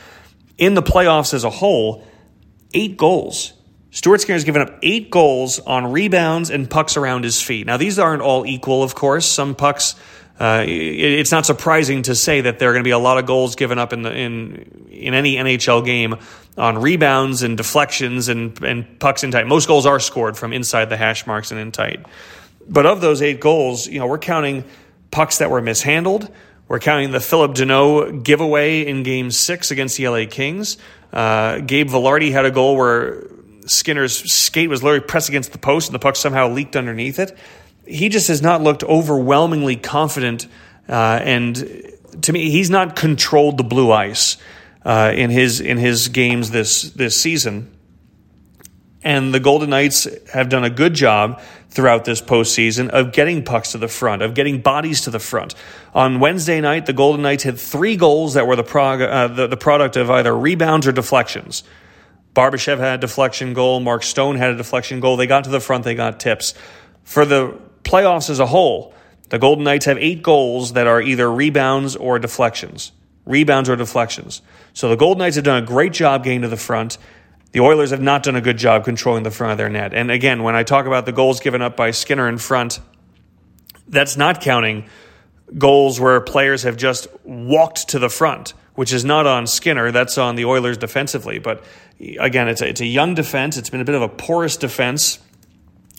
In 0.58 0.76
the 0.76 0.84
playoffs 0.84 1.34
as 1.34 1.44
a 1.44 1.50
whole, 1.50 2.06
eight 2.74 2.98
goals. 2.98 3.54
Stuart 3.92 4.22
Skinner's 4.22 4.46
given 4.46 4.62
up 4.62 4.80
eight 4.82 5.12
goals 5.12 5.60
on 5.60 5.92
rebounds 5.92 6.50
and 6.50 6.70
pucks 6.70 6.98
around 6.98 7.24
his 7.24 7.42
feet. 7.42 7.68
Now, 7.68 7.78
these 7.78 8.00
aren't 8.00 8.22
all 8.22 8.46
equal, 8.46 8.84
of 8.84 8.96
course. 8.96 9.26
Some 9.26 9.54
pucks 9.54 9.96
uh, 10.42 10.66
it's 10.68 11.32
not 11.32 11.46
surprising 11.46 12.02
to 12.02 12.16
say 12.16 12.42
that 12.42 12.58
there 12.58 12.72
are 12.72 12.74
going 12.74 12.84
to 12.84 12.88
be 12.88 12.90
a 12.90 12.98
lot 12.98 13.20
of 13.20 13.28
goals 13.28 13.56
given 13.56 13.78
up 13.78 13.94
in 13.94 14.02
the 14.02 14.12
in 14.12 14.88
in 14.90 15.14
any 15.14 15.36
NHL 15.36 15.86
game 15.86 16.16
on 16.58 16.80
rebounds 16.80 17.44
and 17.44 17.58
deflections 17.58 18.28
and 18.28 18.60
and 18.64 19.00
pucks 19.00 19.24
in 19.24 19.30
tight. 19.30 19.46
Most 19.46 19.68
goals 19.68 19.86
are 19.86 20.00
scored 20.00 20.36
from 20.36 20.52
inside 20.52 20.86
the 20.86 20.98
hash 20.98 21.28
marks 21.28 21.52
and 21.52 21.60
in 21.60 21.72
tight. 21.72 22.04
But 22.68 22.88
of 22.88 23.02
those 23.02 23.22
eight 23.22 23.40
goals, 23.40 23.86
you 23.86 24.00
know, 24.00 24.08
we're 24.08 24.18
counting 24.18 24.64
pucks 25.12 25.38
that 25.38 25.52
were 25.52 25.62
mishandled. 25.62 26.32
We're 26.68 26.80
counting 26.80 27.12
the 27.12 27.20
Philip 27.20 27.52
Danault 27.52 28.24
giveaway 28.24 28.88
in 28.88 29.04
Game 29.04 29.30
Six 29.30 29.70
against 29.70 29.98
the 29.98 30.08
LA 30.08 30.26
Kings. 30.28 30.78
Uh, 31.14 31.60
Gabe 31.60 31.88
Vilardi 31.88 32.32
had 32.32 32.46
a 32.46 32.52
goal 32.52 32.76
where 32.78 33.28
Skinner's 33.68 34.32
skate 34.32 34.70
was 34.70 34.84
literally 34.84 35.06
pressed 35.06 35.30
against 35.30 35.52
the 35.52 35.58
post 35.58 35.90
and 35.90 35.96
the 35.96 36.00
puck 36.00 36.16
somehow 36.16 36.50
leaked 36.50 36.76
underneath 36.76 37.20
it 37.20 37.38
he 37.86 38.10
just 38.10 38.28
has 38.28 38.42
not 38.42 38.62
looked 38.62 38.84
overwhelmingly 38.84 39.76
confident. 39.76 40.48
Uh, 40.88 41.20
and 41.24 41.92
to 42.22 42.34
me, 42.34 42.50
he's 42.50 42.70
not 42.70 42.96
controlled 42.96 43.58
the 43.58 43.64
blue 43.64 43.92
ice 43.92 44.38
uh, 44.84 45.12
in 45.16 45.30
his 45.30 45.60
in 45.62 45.78
his 45.78 46.08
games 46.08 46.52
this 46.52 46.84
this 46.84 47.20
season. 47.20 47.76
And 49.04 49.34
the 49.34 49.40
Golden 49.40 49.72
Knights 49.72 50.08
have 50.32 50.50
done 50.50 50.64
a 50.64 50.70
good 50.70 50.94
job 50.94 51.42
throughout 51.70 52.06
this 52.06 52.22
postseason 52.22 52.90
of 52.90 53.14
getting 53.14 53.44
pucks 53.44 53.72
to 53.72 53.80
the 53.80 53.88
front, 53.88 54.22
of 54.22 54.36
getting 54.36 54.62
bodies 54.62 55.02
to 55.02 55.10
the 55.10 55.20
front. 55.20 55.56
On 55.96 56.20
Wednesday 56.20 56.62
night, 56.62 56.86
the 56.86 56.94
Golden 56.94 57.24
Knights 57.24 57.44
had 57.44 57.58
three 57.58 57.96
goals 57.96 58.36
that 58.36 58.46
were 58.46 58.56
the, 58.56 58.64
prog- 58.64 59.02
uh, 59.02 59.28
the, 59.30 59.48
the 59.48 59.58
product 59.58 59.96
of 59.96 60.12
either 60.12 60.36
rebounds 60.38 60.86
or 60.86 60.92
deflections. 60.92 61.64
Barbashev 62.34 62.78
had 62.78 62.96
a 62.96 62.98
deflection 62.98 63.54
goal. 63.54 63.80
Mark 63.80 64.04
Stone 64.04 64.38
had 64.38 64.52
a 64.52 64.56
deflection 64.56 65.00
goal. 65.00 65.18
They 65.18 65.28
got 65.28 65.44
to 65.46 65.50
the 65.50 65.60
front. 65.60 65.84
They 65.84 65.96
got 65.96 66.20
tips. 66.20 66.54
For 67.04 67.26
the 67.26 67.60
playoffs 67.84 68.30
as 68.30 68.40
a 68.40 68.46
whole, 68.46 68.94
the 69.30 69.40
Golden 69.40 69.64
Knights 69.64 69.86
have 69.86 69.98
eight 69.98 70.24
goals 70.24 70.74
that 70.74 70.88
are 70.88 71.02
either 71.02 71.32
rebounds 71.32 71.96
or 71.96 72.20
deflections. 72.20 72.92
Rebounds 73.26 73.70
or 73.70 73.76
deflections. 73.76 74.42
So 74.74 74.90
the 74.90 74.96
Golden 74.96 75.20
Knights 75.20 75.36
have 75.36 75.46
done 75.46 75.64
a 75.64 75.66
great 75.66 75.94
job 75.94 76.24
getting 76.24 76.42
to 76.42 76.48
the 76.48 76.58
front. 76.58 76.98
The 77.52 77.60
Oilers 77.60 77.92
have 77.92 78.02
not 78.02 78.24
done 78.24 78.36
a 78.36 78.42
good 78.42 78.58
job 78.58 78.86
controlling 78.86 79.24
the 79.24 79.32
front 79.32 79.52
of 79.52 79.58
their 79.58 79.70
net. 79.70 79.94
And 79.94 80.10
again, 80.10 80.44
when 80.44 80.56
I 80.56 80.64
talk 80.64 80.86
about 80.86 81.06
the 81.06 81.12
goals 81.12 81.42
given 81.42 81.62
up 81.62 81.76
by 81.76 81.92
Skinner 81.92 82.30
in 82.30 82.38
front, 82.38 82.80
that's 83.88 84.16
not 84.16 84.42
counting 84.42 84.86
goals 85.58 86.00
where 86.00 86.20
players 86.22 86.64
have 86.64 86.78
just 86.78 87.08
walked 87.24 87.90
to 87.90 88.00
the 88.00 88.10
front, 88.10 88.54
which 88.76 88.94
is 88.94 89.04
not 89.04 89.28
on 89.28 89.48
Skinner. 89.48 89.92
That's 89.92 90.18
on 90.18 90.36
the 90.36 90.46
Oilers 90.46 90.78
defensively. 90.78 91.40
But 91.40 91.64
again, 92.20 92.48
it's 92.48 92.62
a, 92.62 92.68
it's 92.68 92.82
a 92.82 92.86
young 92.86 93.16
defense. 93.16 93.58
It's 93.58 93.70
been 93.70 93.82
a 93.82 93.86
bit 93.86 93.96
of 93.96 94.02
a 94.02 94.10
porous 94.10 94.58
defense 94.58 95.20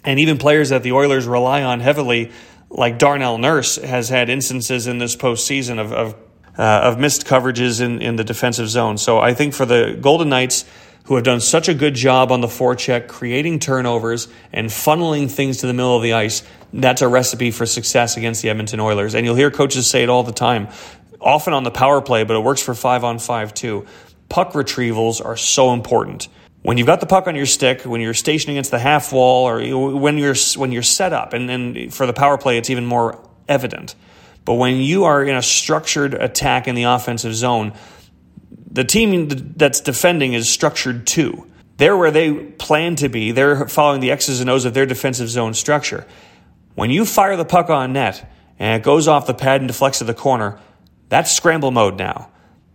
and 0.04 0.18
even 0.18 0.38
players 0.38 0.70
that 0.70 0.82
the 0.82 0.92
Oilers 0.92 1.26
rely 1.26 1.62
on 1.62 1.80
heavily, 1.80 2.32
like 2.70 2.98
Darnell 2.98 3.38
Nurse, 3.38 3.76
has 3.76 4.08
had 4.08 4.28
instances 4.28 4.86
in 4.86 4.98
this 4.98 5.16
postseason 5.16 5.78
of 5.78 5.92
of, 5.92 6.14
uh, 6.58 6.62
of 6.62 6.98
missed 6.98 7.26
coverages 7.26 7.80
in, 7.80 8.02
in 8.02 8.16
the 8.16 8.24
defensive 8.24 8.68
zone. 8.68 8.98
So 8.98 9.18
I 9.18 9.34
think 9.34 9.54
for 9.54 9.64
the 9.64 9.96
Golden 10.00 10.28
Knights, 10.28 10.64
who 11.04 11.16
have 11.16 11.24
done 11.24 11.40
such 11.40 11.68
a 11.68 11.74
good 11.74 11.94
job 11.94 12.30
on 12.30 12.40
the 12.40 12.46
forecheck, 12.46 13.08
creating 13.08 13.58
turnovers 13.58 14.28
and 14.52 14.68
funneling 14.68 15.30
things 15.30 15.58
to 15.58 15.66
the 15.66 15.72
middle 15.72 15.96
of 15.96 16.02
the 16.02 16.12
ice, 16.12 16.42
that's 16.72 17.02
a 17.02 17.08
recipe 17.08 17.50
for 17.50 17.66
success 17.66 18.16
against 18.16 18.42
the 18.42 18.50
Edmonton 18.50 18.80
Oilers. 18.80 19.14
And 19.14 19.26
you'll 19.26 19.34
hear 19.34 19.50
coaches 19.50 19.88
say 19.88 20.02
it 20.02 20.08
all 20.08 20.22
the 20.22 20.32
time, 20.32 20.68
often 21.22 21.52
on 21.52 21.64
the 21.64 21.70
power 21.70 22.00
play, 22.00 22.24
but 22.24 22.36
it 22.36 22.42
works 22.42 22.62
for 22.62 22.74
five 22.74 23.04
on 23.04 23.18
five 23.18 23.54
too. 23.54 23.86
Puck 24.28 24.52
retrievals 24.52 25.24
are 25.24 25.36
so 25.36 25.72
important 25.72 26.28
when 26.62 26.78
you've 26.78 26.86
got 26.86 27.00
the 27.00 27.06
puck 27.06 27.26
on 27.26 27.34
your 27.34 27.46
stick, 27.46 27.82
when 27.82 28.00
you're 28.00 28.14
stationed 28.14 28.52
against 28.52 28.70
the 28.70 28.78
half 28.78 29.12
wall, 29.12 29.48
or 29.48 29.60
when 29.98 30.16
you're 30.16 30.36
when 30.56 30.72
you're 30.72 30.82
set 30.82 31.12
up, 31.12 31.32
and, 31.32 31.50
and 31.50 31.92
for 31.92 32.06
the 32.06 32.12
power 32.12 32.38
play, 32.38 32.56
it's 32.56 32.70
even 32.70 32.86
more 32.86 33.18
evident. 33.48 33.94
But 34.44 34.54
when 34.54 34.76
you 34.76 35.04
are 35.04 35.22
in 35.22 35.34
a 35.34 35.42
structured 35.42 36.14
attack 36.14 36.68
in 36.68 36.74
the 36.74 36.84
offensive 36.84 37.34
zone, 37.34 37.74
the 38.70 38.84
team 38.84 39.54
that's 39.56 39.80
defending 39.80 40.34
is 40.34 40.48
structured 40.48 41.06
too. 41.06 41.48
They're 41.76 41.96
where 41.96 42.10
they 42.10 42.32
plan 42.34 42.96
to 42.96 43.08
be. 43.08 43.32
They're 43.32 43.66
following 43.68 44.00
the 44.00 44.10
X's 44.12 44.40
and 44.40 44.48
O's 44.48 44.64
of 44.64 44.74
their 44.74 44.86
defensive 44.86 45.28
zone 45.28 45.54
structure. 45.54 46.06
When 46.74 46.90
you 46.90 47.04
fire 47.04 47.36
the 47.36 47.44
puck 47.44 47.70
on 47.70 47.92
net 47.92 48.30
and 48.58 48.80
it 48.80 48.84
goes 48.84 49.08
off 49.08 49.26
the 49.26 49.34
pad 49.34 49.60
and 49.60 49.68
deflects 49.68 49.98
to 49.98 50.04
the 50.04 50.14
corner, 50.14 50.60
that's 51.12 51.30
scramble 51.30 51.72
mode 51.72 51.98
now. 51.98 52.30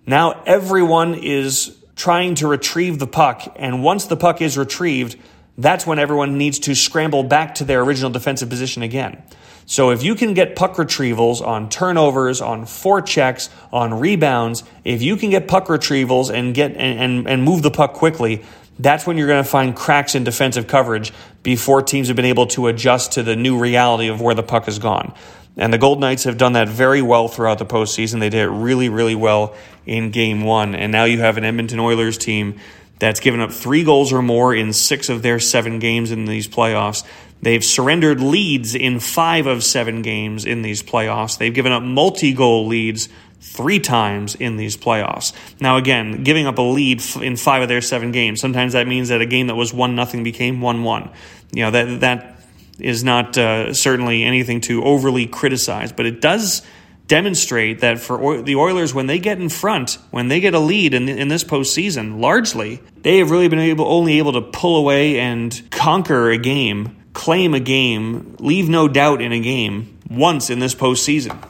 Now 0.06 0.44
everyone 0.46 1.16
is 1.16 1.76
trying 1.96 2.36
to 2.36 2.48
retrieve 2.48 3.00
the 3.00 3.08
puck. 3.08 3.52
And 3.56 3.84
once 3.84 4.06
the 4.06 4.16
puck 4.16 4.44
is 4.44 4.60
retrieved, 4.60 5.16
that's 5.58 5.88
when 5.88 5.98
everyone 5.98 6.38
needs 6.38 6.60
to 6.60 6.76
scramble 6.76 7.24
back 7.24 7.56
to 7.56 7.64
their 7.64 7.82
original 7.82 8.12
defensive 8.12 8.48
position 8.48 8.84
again. 8.84 9.24
So 9.66 9.90
if 9.90 10.04
you 10.04 10.14
can 10.14 10.36
get 10.36 10.56
puck 10.56 10.76
retrievals 10.76 11.42
on 11.44 11.70
turnovers, 11.70 12.40
on 12.40 12.66
forechecks, 12.66 13.50
on 13.74 14.00
rebounds, 14.00 14.64
if 14.86 15.02
you 15.02 15.18
can 15.18 15.32
get 15.32 15.48
puck 15.48 15.66
retrievals 15.66 16.32
and 16.32 16.54
get 16.54 16.76
and, 16.76 17.00
and, 17.00 17.28
and 17.28 17.44
move 17.44 17.64
the 17.64 17.72
puck 17.72 17.94
quickly, 17.94 18.46
that's 18.78 19.08
when 19.08 19.18
you're 19.18 19.26
going 19.26 19.44
to 19.44 19.50
find 19.50 19.76
cracks 19.76 20.14
in 20.14 20.24
defensive 20.24 20.68
coverage 20.68 21.12
before 21.42 21.82
teams 21.82 22.08
have 22.10 22.16
been 22.16 22.26
able 22.26 22.46
to 22.46 22.68
adjust 22.68 23.14
to 23.14 23.24
the 23.24 23.36
new 23.36 23.58
reality 23.58 24.10
of 24.10 24.22
where 24.22 24.36
the 24.36 24.44
puck 24.44 24.66
has 24.66 24.78
gone. 24.78 25.16
And 25.58 25.74
the 25.74 25.78
Gold 25.78 26.00
Knights 26.00 26.24
have 26.26 26.38
done 26.38 26.54
that 26.54 26.70
very 26.70 27.02
well 27.02 27.28
throughout 27.28 27.58
the 27.58 27.66
postseason. 27.66 28.20
They 28.20 28.30
did 28.30 28.42
it 28.42 28.50
really, 28.50 28.90
really 28.90 29.16
well 29.16 29.56
in 29.86 30.12
game 30.12 30.44
one. 30.44 30.76
And 30.76 30.92
now 30.92 31.06
you 31.06 31.20
have 31.20 31.38
an 31.38 31.44
Edmonton 31.44 31.80
Oilers 31.80 32.18
team 32.18 32.60
that's 33.00 33.20
given 33.20 33.40
up 33.40 33.52
three 33.52 33.84
goals 33.84 34.14
or 34.14 34.22
more 34.22 34.54
in 34.54 34.74
six 34.74 35.10
of 35.10 35.22
their 35.22 35.40
seven 35.40 35.80
games 35.80 36.12
in 36.12 36.26
these 36.26 36.48
playoffs. 36.48 37.04
They've 37.42 37.64
surrendered 37.64 38.20
leads 38.20 38.76
in 38.76 39.00
five 39.00 39.46
of 39.46 39.64
seven 39.64 40.02
games 40.02 40.46
in 40.46 40.62
these 40.62 40.82
playoffs. 40.82 41.38
They've 41.38 41.54
given 41.54 41.72
up 41.72 41.84
multi 41.84 42.34
goal 42.34 42.68
leads 42.68 43.10
three 43.40 43.80
times 43.80 44.34
in 44.36 44.58
these 44.58 44.76
playoffs. 44.76 45.34
Now, 45.60 45.78
again, 45.78 46.24
giving 46.24 46.48
up 46.48 46.58
a 46.58 46.64
lead 46.64 47.04
in 47.22 47.36
five 47.38 47.62
of 47.62 47.70
their 47.70 47.82
seven 47.82 48.12
games, 48.12 48.42
sometimes 48.42 48.74
that 48.74 48.88
means 48.88 49.10
that 49.10 49.22
a 49.22 49.28
game 49.28 49.48
that 49.48 49.56
was 49.56 49.74
1 49.74 49.96
nothing 49.96 50.24
became 50.24 50.62
1 50.62 50.84
1. 50.84 51.10
You 51.52 51.64
know, 51.64 51.72
that, 51.72 52.00
that 52.02 52.37
is 52.80 53.04
not 53.04 53.38
uh, 53.38 53.74
certainly 53.74 54.24
anything 54.24 54.62
to 54.62 54.84
overly 54.84 55.26
criticize, 55.28 55.92
but 55.92 56.06
it 56.06 56.22
does 56.22 56.62
demonstrate 57.08 57.80
that 57.80 58.00
for 58.00 58.42
the 58.42 58.56
Oilers, 58.56 58.94
when 58.94 59.08
they 59.08 59.18
get 59.18 59.40
in 59.40 59.50
front, 59.50 59.98
when 60.12 60.28
they 60.28 60.40
get 60.40 60.54
a 60.54 60.60
lead 60.60 60.94
in, 60.94 61.08
in 61.08 61.30
this 61.30 61.44
postseason, 61.44 62.20
largely, 62.20 62.82
they 63.02 63.18
have 63.20 63.32
really 63.32 63.48
been 63.48 63.60
able 63.60 63.86
only 63.86 64.18
able 64.18 64.34
to 64.34 64.42
pull 64.42 64.78
away 64.78 65.20
and 65.20 65.62
conquer 65.72 66.30
a 66.30 66.38
game, 66.38 66.98
claim 67.14 67.54
a 67.54 67.60
game, 67.60 68.36
leave 68.40 68.68
no 68.68 68.88
doubt 68.88 69.22
in 69.22 69.32
a 69.32 69.40
game 69.40 69.98
once 70.10 70.50
in 70.50 70.60
this 70.60 70.76
postseason. 70.76 71.42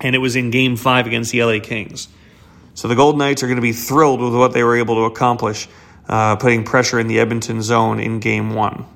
And 0.00 0.14
it 0.14 0.18
was 0.18 0.36
in 0.36 0.50
game 0.50 0.76
five 0.76 1.06
against 1.06 1.32
the 1.32 1.42
LA 1.42 1.58
Kings. 1.60 2.08
So 2.74 2.88
the 2.88 2.94
Golden 2.94 3.18
Knights 3.18 3.42
are 3.42 3.46
going 3.46 3.56
to 3.56 3.62
be 3.62 3.72
thrilled 3.72 4.20
with 4.20 4.34
what 4.34 4.52
they 4.52 4.62
were 4.62 4.76
able 4.76 4.94
to 4.96 5.04
accomplish, 5.12 5.68
uh, 6.08 6.36
putting 6.36 6.64
pressure 6.64 7.00
in 7.00 7.08
the 7.08 7.18
Edmonton 7.18 7.60
zone 7.60 7.98
in 7.98 8.20
game 8.20 8.54
one. 8.54 8.86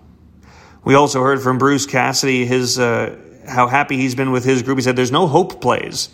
We 0.85 0.95
also 0.95 1.23
heard 1.23 1.43
from 1.43 1.59
Bruce 1.59 1.87
Cassidy 1.87 2.45
his 2.45 2.79
uh, 2.79 3.17
how 3.47 3.67
happy 3.67 3.97
he's 3.97 4.15
been 4.15 4.33
with 4.33 4.45
his 4.45 4.63
group. 4.63 4.79
He 4.79 4.83
said 4.83 4.97
there's 4.97 5.13
no 5.13 5.27
hope 5.27 5.61
plays. 5.61 6.09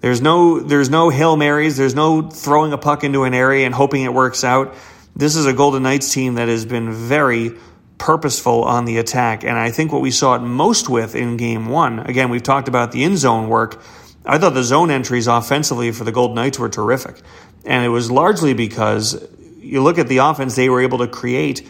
There's 0.00 0.20
no 0.20 0.60
there's 0.60 0.90
no 0.90 1.10
hail 1.10 1.36
marys. 1.36 1.76
There's 1.76 1.94
no 1.94 2.22
throwing 2.22 2.72
a 2.72 2.78
puck 2.78 3.04
into 3.04 3.24
an 3.24 3.34
area 3.34 3.66
and 3.66 3.74
hoping 3.74 4.02
it 4.02 4.12
works 4.14 4.44
out. 4.44 4.74
This 5.14 5.36
is 5.36 5.46
a 5.46 5.52
Golden 5.52 5.82
Knights 5.82 6.12
team 6.12 6.34
that 6.34 6.48
has 6.48 6.64
been 6.64 6.92
very 6.92 7.52
purposeful 7.98 8.64
on 8.64 8.86
the 8.86 8.96
attack, 8.96 9.44
and 9.44 9.58
I 9.58 9.70
think 9.70 9.92
what 9.92 10.00
we 10.00 10.10
saw 10.10 10.34
it 10.36 10.40
most 10.40 10.88
with 10.88 11.14
in 11.14 11.36
Game 11.36 11.68
One. 11.68 11.98
Again, 11.98 12.30
we've 12.30 12.42
talked 12.42 12.68
about 12.68 12.92
the 12.92 13.04
in 13.04 13.16
zone 13.16 13.48
work. 13.48 13.82
I 14.24 14.38
thought 14.38 14.54
the 14.54 14.62
zone 14.62 14.90
entries 14.90 15.26
offensively 15.26 15.92
for 15.92 16.04
the 16.04 16.12
Golden 16.12 16.36
Knights 16.36 16.58
were 16.58 16.68
terrific. 16.68 17.20
And 17.64 17.84
it 17.84 17.88
was 17.88 18.10
largely 18.10 18.54
because 18.54 19.22
you 19.58 19.82
look 19.82 19.98
at 19.98 20.08
the 20.08 20.18
offense, 20.18 20.56
they 20.56 20.68
were 20.68 20.80
able 20.80 20.98
to 20.98 21.08
create 21.08 21.68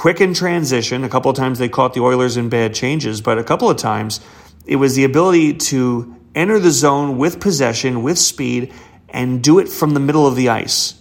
quick 0.00 0.22
in 0.22 0.32
transition. 0.32 1.04
A 1.04 1.10
couple 1.10 1.30
of 1.30 1.36
times 1.36 1.58
they 1.58 1.68
caught 1.68 1.92
the 1.92 2.00
Oilers 2.00 2.38
in 2.38 2.48
bad 2.48 2.72
changes, 2.72 3.20
but 3.20 3.36
a 3.36 3.44
couple 3.44 3.68
of 3.68 3.76
times 3.76 4.18
it 4.64 4.76
was 4.76 4.94
the 4.94 5.04
ability 5.04 5.52
to 5.52 6.16
enter 6.34 6.58
the 6.58 6.70
zone 6.70 7.18
with 7.18 7.38
possession, 7.38 8.02
with 8.02 8.18
speed, 8.18 8.72
and 9.10 9.44
do 9.44 9.58
it 9.58 9.68
from 9.68 9.92
the 9.92 10.00
middle 10.00 10.26
of 10.26 10.36
the 10.36 10.48
ice. 10.48 10.94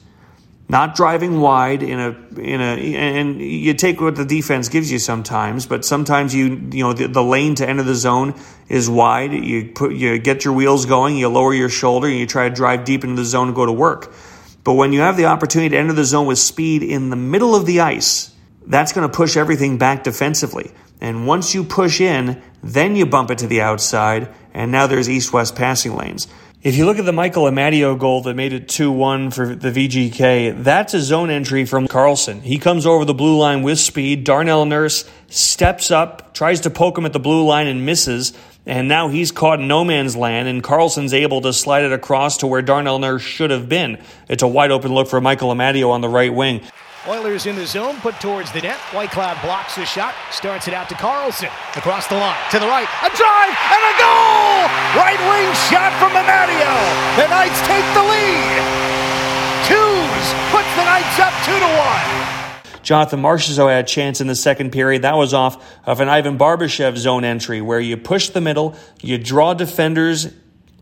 Not 0.68 0.98
driving 0.98 1.40
wide 1.40 1.82
in 1.82 1.98
a 1.98 2.10
in 2.42 2.60
a 2.60 2.76
and 2.98 3.42
you 3.42 3.74
take 3.74 4.02
what 4.02 4.18
the 4.18 4.26
defense 4.26 4.68
gives 4.68 4.92
you 4.92 5.00
sometimes, 5.00 5.66
but 5.66 5.86
sometimes 5.86 6.36
you 6.36 6.70
you 6.74 6.84
know 6.84 6.92
the, 6.92 7.08
the 7.08 7.24
lane 7.24 7.56
to 7.56 7.70
enter 7.70 7.84
the 7.84 7.96
zone 7.96 8.36
is 8.68 8.90
wide. 8.90 9.32
You 9.32 9.72
put 9.74 9.94
you 9.94 10.20
get 10.20 10.44
your 10.44 10.54
wheels 10.54 10.86
going, 10.86 11.16
you 11.16 11.30
lower 11.30 11.54
your 11.54 11.70
shoulder, 11.70 12.08
and 12.08 12.18
you 12.18 12.28
try 12.28 12.50
to 12.50 12.54
drive 12.54 12.84
deep 12.84 13.06
into 13.06 13.16
the 13.16 13.24
zone 13.26 13.48
and 13.48 13.56
go 13.56 13.66
to 13.66 13.72
work. 13.72 14.14
But 14.66 14.74
when 14.74 14.92
you 14.92 15.00
have 15.00 15.16
the 15.16 15.28
opportunity 15.28 15.70
to 15.70 15.78
enter 15.78 15.94
the 15.94 16.04
zone 16.04 16.28
with 16.28 16.38
speed 16.38 16.84
in 16.84 17.10
the 17.10 17.16
middle 17.16 17.56
of 17.56 17.66
the 17.66 17.80
ice, 17.80 18.36
that's 18.70 18.94
going 18.94 19.10
to 19.10 19.14
push 19.14 19.36
everything 19.36 19.78
back 19.78 20.04
defensively. 20.04 20.72
And 21.02 21.28
once 21.28 21.54
you 21.54 21.64
push 21.64 22.00
in, 22.00 22.42
then 22.64 22.96
you 22.96 23.06
bump 23.06 23.32
it 23.32 23.40
to 23.40 23.48
the 23.48 23.62
outside, 23.62 24.30
and 24.54 24.72
now 24.72 24.88
there's 24.88 25.10
east 25.10 25.34
west 25.34 25.56
passing 25.56 25.96
lanes. 25.96 26.28
If 26.62 26.76
you 26.76 26.86
look 26.86 27.00
at 27.00 27.06
the 27.06 27.14
Michael 27.14 27.46
Amadio 27.46 27.98
goal 27.98 28.22
that 28.24 28.36
made 28.36 28.52
it 28.52 28.68
2 28.68 28.92
1 28.92 29.32
for 29.32 29.56
the 29.56 29.72
VGK, 29.72 30.62
that's 30.62 30.94
a 30.94 31.00
zone 31.00 31.30
entry 31.30 31.64
from 31.64 31.88
Karlsson. 31.88 32.42
He 32.42 32.58
comes 32.58 32.86
over 32.86 33.06
the 33.06 33.14
blue 33.14 33.38
line 33.38 33.62
with 33.64 33.80
speed. 33.80 34.26
Darnell 34.26 34.66
Nurse 34.66 35.10
steps 35.28 35.90
up, 35.90 36.34
tries 36.34 36.60
to 36.62 36.70
poke 36.70 36.98
him 36.98 37.06
at 37.06 37.14
the 37.14 37.20
blue 37.20 37.46
line 37.46 37.68
and 37.68 37.86
misses. 37.86 38.34
And 38.66 38.90
now 38.90 39.08
he's 39.08 39.32
caught 39.32 39.62
in 39.62 39.70
no 39.70 39.86
man's 39.86 40.18
land, 40.18 40.50
and 40.50 40.62
Karlsson's 40.62 41.14
able 41.14 41.40
to 41.42 41.54
slide 41.54 41.86
it 41.86 41.94
across 41.94 42.38
to 42.40 42.48
where 42.48 42.62
Darnell 42.62 43.00
Nurse 43.00 43.22
should 43.22 43.52
have 43.52 43.70
been. 43.70 44.04
It's 44.28 44.44
a 44.44 44.48
wide 44.48 44.72
open 44.72 44.94
look 44.94 45.08
for 45.08 45.22
Michael 45.22 45.56
Amadio 45.56 45.90
on 45.92 46.02
the 46.02 46.10
right 46.10 46.34
wing. 46.34 46.62
Oilers 47.08 47.46
in 47.46 47.56
the 47.56 47.66
zone, 47.66 47.96
put 48.02 48.20
towards 48.20 48.52
the 48.52 48.60
net. 48.60 48.78
Whitecloud 48.92 49.42
blocks 49.42 49.76
the 49.76 49.86
shot, 49.86 50.14
starts 50.32 50.68
it 50.68 50.74
out 50.74 50.90
to 50.90 50.96
Karlsson. 50.96 51.48
Across 51.78 52.08
the 52.08 52.16
line, 52.16 52.36
to 52.52 52.60
the 52.60 52.68
right, 52.68 52.88
a 53.04 53.10
drive, 53.16 53.56
and 53.56 53.84
a 53.88 53.96
goal! 53.96 54.68
Right 55.00 55.20
wing 55.32 55.48
shot 55.72 55.96
from 55.96 56.12
Amadio. 56.12 56.68
The 57.16 57.28
Knights 57.32 57.62
take 57.64 57.88
the 57.96 58.04
lead. 58.04 58.60
Twos 59.64 60.26
puts 60.52 60.68
the 60.76 60.84
Knights 60.84 61.20
up 61.20 61.34
two 61.46 61.58
to 61.58 61.70
one. 61.80 62.84
Jonathan 62.84 63.22
Marchessault 63.22 63.70
had 63.70 63.86
a 63.86 63.88
chance 63.88 64.20
in 64.20 64.28
the 64.28 64.36
second 64.36 64.72
period. 64.72 65.04
That 65.04 65.16
was 65.16 65.34
off 65.34 65.80
of 65.86 66.02
an 66.02 66.10
Ivan 66.10 66.38
Barbashev 66.38 66.98
zone 66.98 67.24
entry 67.24 67.62
where 67.62 67.80
you 67.80 67.96
push 67.96 68.30
the 68.30 68.42
middle, 68.42 68.76
you 69.02 69.18
draw 69.18 69.54
defenders 69.54 70.34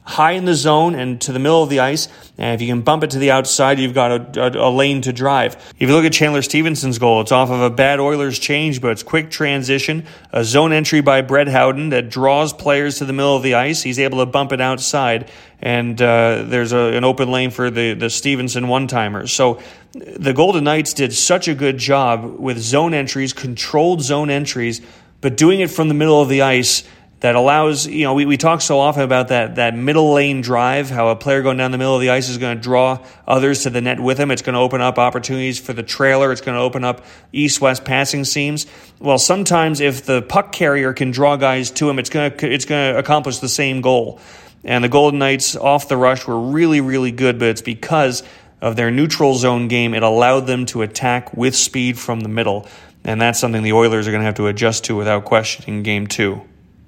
high 0.07 0.31
in 0.31 0.45
the 0.45 0.55
zone 0.55 0.95
and 0.95 1.19
to 1.19 1.33
the 1.33 1.39
middle 1.39 1.61
of 1.61 1.69
the 1.69 1.81
ice. 1.81 2.07
And 2.37 2.55
if 2.55 2.61
you 2.61 2.73
can 2.73 2.81
bump 2.81 3.03
it 3.03 3.09
to 3.11 3.19
the 3.19 3.31
outside, 3.31 3.77
you've 3.77 3.93
got 3.93 4.37
a, 4.37 4.41
a, 4.41 4.69
a, 4.69 4.71
lane 4.71 5.01
to 5.01 5.11
drive. 5.11 5.55
If 5.77 5.89
you 5.89 5.93
look 5.93 6.05
at 6.05 6.13
Chandler 6.13 6.41
Stephenson's 6.41 6.97
goal, 6.97 7.19
it's 7.19 7.33
off 7.33 7.49
of 7.49 7.59
a 7.59 7.69
bad 7.69 7.99
Oilers 7.99 8.39
change, 8.39 8.81
but 8.81 8.91
it's 8.91 9.03
quick 9.03 9.29
transition, 9.29 10.05
a 10.31 10.45
zone 10.45 10.71
entry 10.71 11.01
by 11.01 11.21
Brett 11.21 11.49
Howden 11.49 11.89
that 11.89 12.09
draws 12.09 12.53
players 12.53 12.99
to 12.99 13.05
the 13.05 13.11
middle 13.11 13.35
of 13.35 13.43
the 13.43 13.55
ice. 13.55 13.83
He's 13.83 13.99
able 13.99 14.19
to 14.19 14.25
bump 14.25 14.53
it 14.53 14.61
outside, 14.61 15.29
and 15.61 16.01
uh, 16.01 16.43
there's 16.47 16.71
a, 16.71 16.95
an 16.95 17.03
open 17.03 17.29
lane 17.29 17.51
for 17.51 17.69
the, 17.69 17.93
the 17.93 18.09
Stephenson 18.09 18.69
one 18.69 18.87
timers. 18.87 19.33
So 19.33 19.61
the 19.91 20.31
Golden 20.31 20.63
Knights 20.63 20.93
did 20.93 21.11
such 21.11 21.49
a 21.49 21.53
good 21.53 21.77
job 21.77 22.39
with 22.39 22.59
zone 22.59 22.93
entries, 22.93 23.33
controlled 23.33 24.01
zone 24.01 24.29
entries, 24.29 24.79
but 25.19 25.35
doing 25.35 25.59
it 25.59 25.69
from 25.69 25.89
the 25.89 25.93
middle 25.93 26.21
of 26.21 26.29
the 26.29 26.43
ice 26.43 26.83
that 27.19 27.35
allows 27.35 27.87
you 27.87 28.03
know 28.03 28.13
we, 28.13 28.25
we 28.25 28.37
talk 28.37 28.61
so 28.61 28.79
often 28.79 29.01
about 29.01 29.29
that 29.29 29.55
that 29.55 29.75
middle 29.75 30.13
lane 30.13 30.41
drive 30.41 30.89
how 30.89 31.09
a 31.09 31.15
player 31.15 31.41
going 31.41 31.57
down 31.57 31.71
the 31.71 31.77
middle 31.77 31.95
of 31.95 32.01
the 32.01 32.11
ice 32.11 32.29
is 32.29 32.37
going 32.37 32.55
to 32.55 32.61
draw 32.61 33.03
others 33.27 33.63
to 33.63 33.69
the 33.69 33.81
net 33.81 33.99
with 33.99 34.19
him. 34.19 34.29
It's 34.29 34.41
going 34.41 34.53
to 34.53 34.59
open 34.59 34.81
up 34.81 34.99
opportunities 34.99 35.59
for 35.59 35.73
the 35.73 35.83
trailer. 35.83 36.31
It's 36.31 36.41
going 36.41 36.55
to 36.55 36.61
open 36.61 36.83
up 36.83 37.03
east 37.31 37.59
west 37.59 37.85
passing 37.85 38.23
seams. 38.23 38.67
Well 38.99 39.17
sometimes 39.17 39.79
if 39.79 40.05
the 40.05 40.21
puck 40.21 40.51
carrier 40.51 40.93
can 40.93 41.11
draw 41.11 41.35
guys 41.35 41.71
to 41.71 41.89
him 41.89 41.99
it's 41.99 42.09
going 42.09 42.31
to 42.31 42.51
it's 42.51 42.65
going 42.65 42.93
to 42.93 42.99
accomplish 42.99 43.39
the 43.39 43.49
same 43.49 43.81
goal. 43.81 44.19
And 44.63 44.83
the 44.83 44.89
golden 44.89 45.19
knights 45.19 45.55
off 45.55 45.87
the 45.87 45.97
rush 45.97 46.27
were 46.27 46.39
really 46.39 46.81
really 46.81 47.11
good 47.11 47.39
but 47.39 47.49
it's 47.49 47.61
because 47.61 48.21
of 48.61 48.75
their 48.75 48.91
neutral 48.91 49.35
zone 49.35 49.67
game. 49.67 49.93
It 49.93 50.03
allowed 50.03 50.41
them 50.41 50.65
to 50.67 50.81
attack 50.81 51.35
with 51.35 51.55
speed 51.55 51.97
from 51.97 52.21
the 52.21 52.29
middle. 52.29 52.67
And 53.03 53.21
that's 53.21 53.39
something 53.39 53.61
the 53.61 53.73
oilers 53.73 54.07
are 54.07 54.11
going 54.11 54.21
to 54.21 54.25
have 54.25 54.35
to 54.35 54.47
adjust 54.47 54.85
to 54.85 54.95
without 54.95 55.25
question 55.25 55.65
in 55.67 55.83
game 55.83 56.07
2 56.07 56.41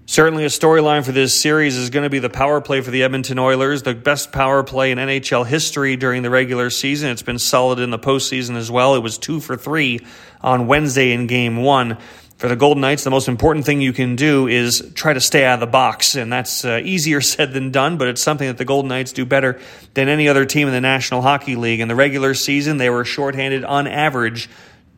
Certainly, 0.10 0.44
a 0.44 0.48
storyline 0.48 1.06
for 1.06 1.12
this 1.12 1.40
series 1.40 1.78
is 1.78 1.92
going 1.92 2.02
to 2.02 2.10
be 2.10 2.18
the 2.18 2.32
power 2.32 2.62
play 2.62 2.82
for 2.82 2.90
the 2.90 3.04
Edmonton 3.04 3.38
Oilers, 3.38 3.84
the 3.84 3.94
best 3.94 4.32
power 4.32 4.64
play 4.64 4.90
in 4.90 4.98
NHL 4.98 5.46
history 5.46 5.98
during 5.98 6.24
the 6.24 6.32
regular 6.32 6.72
season. 6.72 7.12
It's 7.12 7.22
been 7.22 7.38
solid 7.38 7.78
in 7.78 7.92
the 7.92 8.00
postseason 8.00 8.56
as 8.56 8.72
well. 8.72 8.96
It 8.96 9.04
was 9.04 9.20
two 9.20 9.40
for 9.40 9.56
three 9.56 10.04
on 10.42 10.66
Wednesday 10.66 11.12
in 11.12 11.28
game 11.28 11.58
one. 11.58 12.00
For 12.38 12.48
the 12.48 12.56
Golden 12.56 12.82
Knights, 12.82 13.04
the 13.04 13.12
most 13.12 13.28
important 13.28 13.68
thing 13.68 13.82
you 13.82 13.94
can 13.94 14.16
do 14.16 14.48
is 14.48 14.94
try 14.96 15.14
to 15.14 15.22
stay 15.22 15.46
out 15.46 15.56
of 15.56 15.60
the 15.60 15.68
box, 15.68 16.16
and 16.16 16.34
that's 16.34 16.66
uh, 16.66 16.82
easier 16.84 17.22
said 17.22 17.54
than 17.54 17.70
done, 17.70 18.00
but 18.00 18.08
it's 18.08 18.24
something 18.24 18.48
that 18.48 18.58
the 18.58 18.66
Golden 18.66 18.90
Knights 18.90 19.14
do 19.14 19.28
better 19.28 19.60
than 19.94 20.10
any 20.10 20.28
other 20.28 20.44
team 20.44 20.68
in 20.68 20.74
the 20.74 20.82
National 20.82 21.22
Hockey 21.22 21.56
League. 21.56 21.82
In 21.82 21.88
the 21.88 21.94
regular 21.94 22.34
season, 22.34 22.78
they 22.78 22.90
were 22.90 23.06
shorthanded 23.06 23.64
on 23.64 23.86
average 23.86 24.50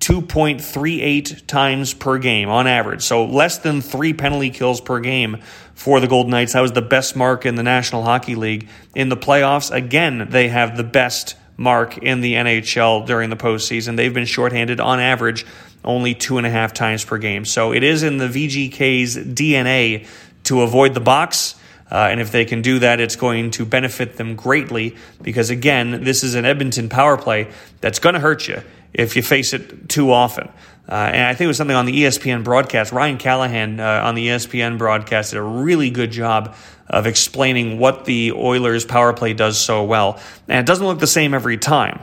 2.38 0.01 1.45
times 1.45 1.93
per 1.93 2.17
game 2.17 2.49
on 2.49 2.65
average. 2.65 3.03
So 3.03 3.23
less 3.25 3.59
than 3.59 3.81
three 3.81 4.13
penalty 4.13 4.49
kills 4.49 4.81
per 4.81 4.99
game 4.99 5.37
for 5.75 5.99
the 5.99 6.07
Golden 6.07 6.31
Knights. 6.31 6.53
That 6.53 6.61
was 6.61 6.71
the 6.71 6.81
best 6.81 7.15
mark 7.15 7.45
in 7.45 7.53
the 7.53 7.61
National 7.61 8.01
Hockey 8.03 8.33
League. 8.33 8.67
In 8.95 9.09
the 9.09 9.17
playoffs, 9.17 9.71
again, 9.71 10.27
they 10.31 10.47
have 10.47 10.75
the 10.75 10.83
best 10.83 11.35
mark 11.55 11.99
in 11.99 12.21
the 12.21 12.33
NHL 12.33 13.05
during 13.05 13.29
the 13.29 13.35
postseason. 13.35 13.95
They've 13.95 14.13
been 14.13 14.25
shorthanded 14.25 14.79
on 14.79 14.99
average 14.99 15.45
only 15.85 16.15
two 16.15 16.39
and 16.39 16.47
a 16.47 16.49
half 16.49 16.73
times 16.73 17.05
per 17.05 17.19
game. 17.19 17.45
So 17.45 17.71
it 17.71 17.83
is 17.83 18.01
in 18.01 18.17
the 18.17 18.27
VGK's 18.27 19.17
DNA 19.17 20.07
to 20.45 20.61
avoid 20.61 20.95
the 20.95 20.99
box. 20.99 21.55
Uh, 21.91 22.07
and 22.09 22.19
if 22.19 22.31
they 22.31 22.45
can 22.45 22.63
do 22.63 22.79
that, 22.79 22.99
it's 22.99 23.15
going 23.15 23.51
to 23.51 23.65
benefit 23.65 24.15
them 24.15 24.35
greatly 24.35 24.95
because, 25.21 25.49
again, 25.49 26.03
this 26.03 26.23
is 26.23 26.35
an 26.35 26.45
Edmonton 26.45 26.89
power 26.89 27.17
play 27.17 27.51
that's 27.81 27.99
going 27.99 28.13
to 28.13 28.19
hurt 28.19 28.47
you 28.47 28.61
if 28.93 29.15
you 29.15 29.23
face 29.23 29.53
it 29.53 29.89
too 29.89 30.11
often. 30.11 30.49
Uh, 30.89 31.09
and 31.13 31.23
I 31.23 31.33
think 31.33 31.45
it 31.45 31.47
was 31.47 31.57
something 31.57 31.75
on 31.75 31.85
the 31.85 32.03
ESPN 32.03 32.43
broadcast. 32.43 32.91
Ryan 32.91 33.17
Callahan 33.17 33.79
uh, 33.79 34.01
on 34.03 34.15
the 34.15 34.27
ESPN 34.27 34.77
broadcast 34.77 35.31
did 35.31 35.37
a 35.37 35.43
really 35.43 35.89
good 35.89 36.11
job 36.11 36.55
of 36.89 37.07
explaining 37.07 37.79
what 37.79 38.03
the 38.05 38.33
Oilers' 38.33 38.83
power 38.83 39.13
play 39.13 39.33
does 39.33 39.57
so 39.57 39.83
well. 39.85 40.19
And 40.49 40.59
it 40.59 40.65
doesn't 40.65 40.85
look 40.85 40.99
the 40.99 41.07
same 41.07 41.33
every 41.33 41.57
time. 41.57 42.01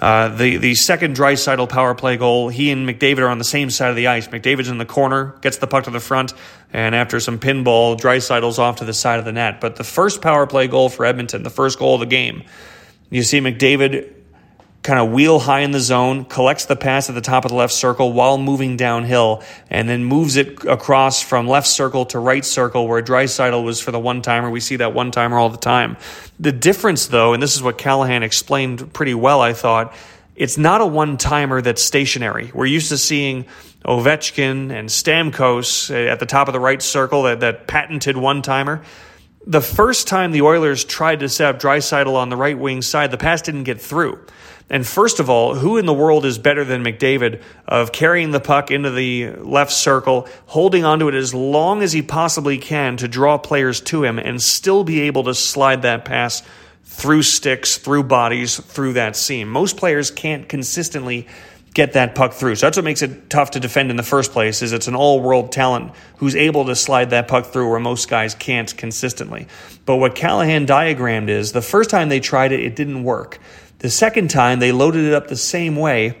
Uh, 0.00 0.28
the 0.34 0.56
the 0.56 0.74
second 0.74 1.14
Draisaitl 1.14 1.68
power 1.68 1.94
play 1.94 2.16
goal, 2.16 2.48
he 2.48 2.70
and 2.70 2.88
McDavid 2.88 3.18
are 3.18 3.28
on 3.28 3.36
the 3.36 3.44
same 3.44 3.68
side 3.68 3.90
of 3.90 3.96
the 3.96 4.06
ice. 4.06 4.28
McDavid's 4.28 4.70
in 4.70 4.78
the 4.78 4.86
corner, 4.86 5.36
gets 5.42 5.58
the 5.58 5.66
puck 5.66 5.84
to 5.84 5.90
the 5.90 6.00
front, 6.00 6.32
and 6.72 6.94
after 6.94 7.20
some 7.20 7.38
pinball, 7.38 8.00
Draisaitl's 8.00 8.58
off 8.58 8.76
to 8.76 8.86
the 8.86 8.94
side 8.94 9.18
of 9.18 9.26
the 9.26 9.32
net. 9.32 9.60
But 9.60 9.76
the 9.76 9.84
first 9.84 10.22
power 10.22 10.46
play 10.46 10.68
goal 10.68 10.88
for 10.88 11.04
Edmonton, 11.04 11.42
the 11.42 11.50
first 11.50 11.78
goal 11.78 11.94
of 11.94 12.00
the 12.00 12.06
game, 12.06 12.44
you 13.10 13.22
see 13.22 13.40
McDavid 13.40 14.14
kind 14.82 14.98
of 14.98 15.12
wheel 15.12 15.38
high 15.38 15.60
in 15.60 15.72
the 15.72 15.80
zone, 15.80 16.24
collects 16.24 16.64
the 16.64 16.76
pass 16.76 17.10
at 17.10 17.14
the 17.14 17.20
top 17.20 17.44
of 17.44 17.50
the 17.50 17.56
left 17.56 17.72
circle 17.72 18.12
while 18.12 18.38
moving 18.38 18.76
downhill, 18.76 19.42
and 19.68 19.88
then 19.88 20.04
moves 20.04 20.36
it 20.36 20.64
across 20.64 21.22
from 21.22 21.46
left 21.46 21.66
circle 21.66 22.06
to 22.06 22.18
right 22.18 22.44
circle 22.44 22.88
where 22.88 23.02
Draisaitl 23.02 23.62
was 23.62 23.80
for 23.80 23.90
the 23.90 24.00
one 24.00 24.22
timer. 24.22 24.48
We 24.48 24.60
see 24.60 24.76
that 24.76 24.94
one 24.94 25.10
timer 25.10 25.38
all 25.38 25.50
the 25.50 25.58
time. 25.58 25.98
The 26.38 26.52
difference, 26.52 27.08
though, 27.08 27.34
and 27.34 27.42
this 27.42 27.56
is 27.56 27.62
what 27.62 27.76
Callahan 27.76 28.22
explained 28.22 28.92
pretty 28.94 29.14
well, 29.14 29.42
I 29.42 29.52
thought, 29.52 29.94
it's 30.34 30.56
not 30.56 30.80
a 30.80 30.86
one 30.86 31.18
timer 31.18 31.60
that's 31.60 31.82
stationary. 31.82 32.50
We're 32.54 32.64
used 32.64 32.88
to 32.88 32.96
seeing 32.96 33.44
Ovechkin 33.84 34.72
and 34.72 34.88
Stamkos 34.88 35.94
at 35.94 36.20
the 36.20 36.26
top 36.26 36.48
of 36.48 36.54
the 36.54 36.60
right 36.60 36.80
circle, 36.80 37.24
that, 37.24 37.40
that 37.40 37.66
patented 37.66 38.16
one 38.16 38.40
timer. 38.40 38.82
The 39.46 39.60
first 39.60 40.08
time 40.08 40.32
the 40.32 40.42
Oilers 40.42 40.84
tried 40.84 41.20
to 41.20 41.28
set 41.28 41.54
up 41.54 41.60
Draisaitl 41.60 42.14
on 42.14 42.30
the 42.30 42.36
right 42.36 42.58
wing 42.58 42.80
side, 42.80 43.10
the 43.10 43.18
pass 43.18 43.42
didn't 43.42 43.64
get 43.64 43.80
through. 43.80 44.18
And 44.70 44.86
first 44.86 45.18
of 45.18 45.28
all, 45.28 45.56
who 45.56 45.76
in 45.76 45.86
the 45.86 45.92
world 45.92 46.24
is 46.24 46.38
better 46.38 46.64
than 46.64 46.84
McDavid 46.84 47.42
of 47.66 47.90
carrying 47.90 48.30
the 48.30 48.38
puck 48.38 48.70
into 48.70 48.90
the 48.90 49.30
left 49.32 49.72
circle, 49.72 50.28
holding 50.46 50.84
onto 50.84 51.08
it 51.08 51.14
as 51.14 51.34
long 51.34 51.82
as 51.82 51.92
he 51.92 52.02
possibly 52.02 52.56
can 52.56 52.96
to 52.98 53.08
draw 53.08 53.36
players 53.36 53.80
to 53.80 54.04
him 54.04 54.18
and 54.18 54.40
still 54.40 54.84
be 54.84 55.00
able 55.02 55.24
to 55.24 55.34
slide 55.34 55.82
that 55.82 56.04
pass 56.04 56.44
through 56.84 57.22
sticks, 57.22 57.78
through 57.78 58.04
bodies, 58.04 58.58
through 58.58 58.92
that 58.92 59.16
seam? 59.16 59.48
Most 59.48 59.76
players 59.76 60.12
can't 60.12 60.48
consistently 60.48 61.26
get 61.74 61.92
that 61.92 62.14
puck 62.14 62.32
through. 62.32 62.56
So 62.56 62.66
that's 62.66 62.76
what 62.76 62.84
makes 62.84 63.02
it 63.02 63.30
tough 63.30 63.52
to 63.52 63.60
defend 63.60 63.90
in 63.90 63.96
the 63.96 64.02
first 64.02 64.32
place 64.32 64.62
is 64.62 64.72
it's 64.72 64.88
an 64.88 64.96
all-world 64.96 65.52
talent 65.52 65.92
who's 66.16 66.34
able 66.34 66.64
to 66.66 66.74
slide 66.74 67.10
that 67.10 67.28
puck 67.28 67.46
through 67.46 67.70
where 67.70 67.80
most 67.80 68.08
guys 68.08 68.34
can't 68.34 68.76
consistently. 68.76 69.46
But 69.84 69.96
what 69.96 70.14
Callahan 70.14 70.66
diagrammed 70.66 71.28
is 71.28 71.52
the 71.52 71.62
first 71.62 71.90
time 71.90 72.08
they 72.08 72.20
tried 72.20 72.52
it, 72.52 72.60
it 72.60 72.74
didn't 72.74 73.04
work. 73.04 73.38
The 73.80 73.90
second 73.90 74.28
time, 74.28 74.58
they 74.58 74.72
loaded 74.72 75.06
it 75.06 75.14
up 75.14 75.28
the 75.28 75.36
same 75.36 75.74
way, 75.74 76.18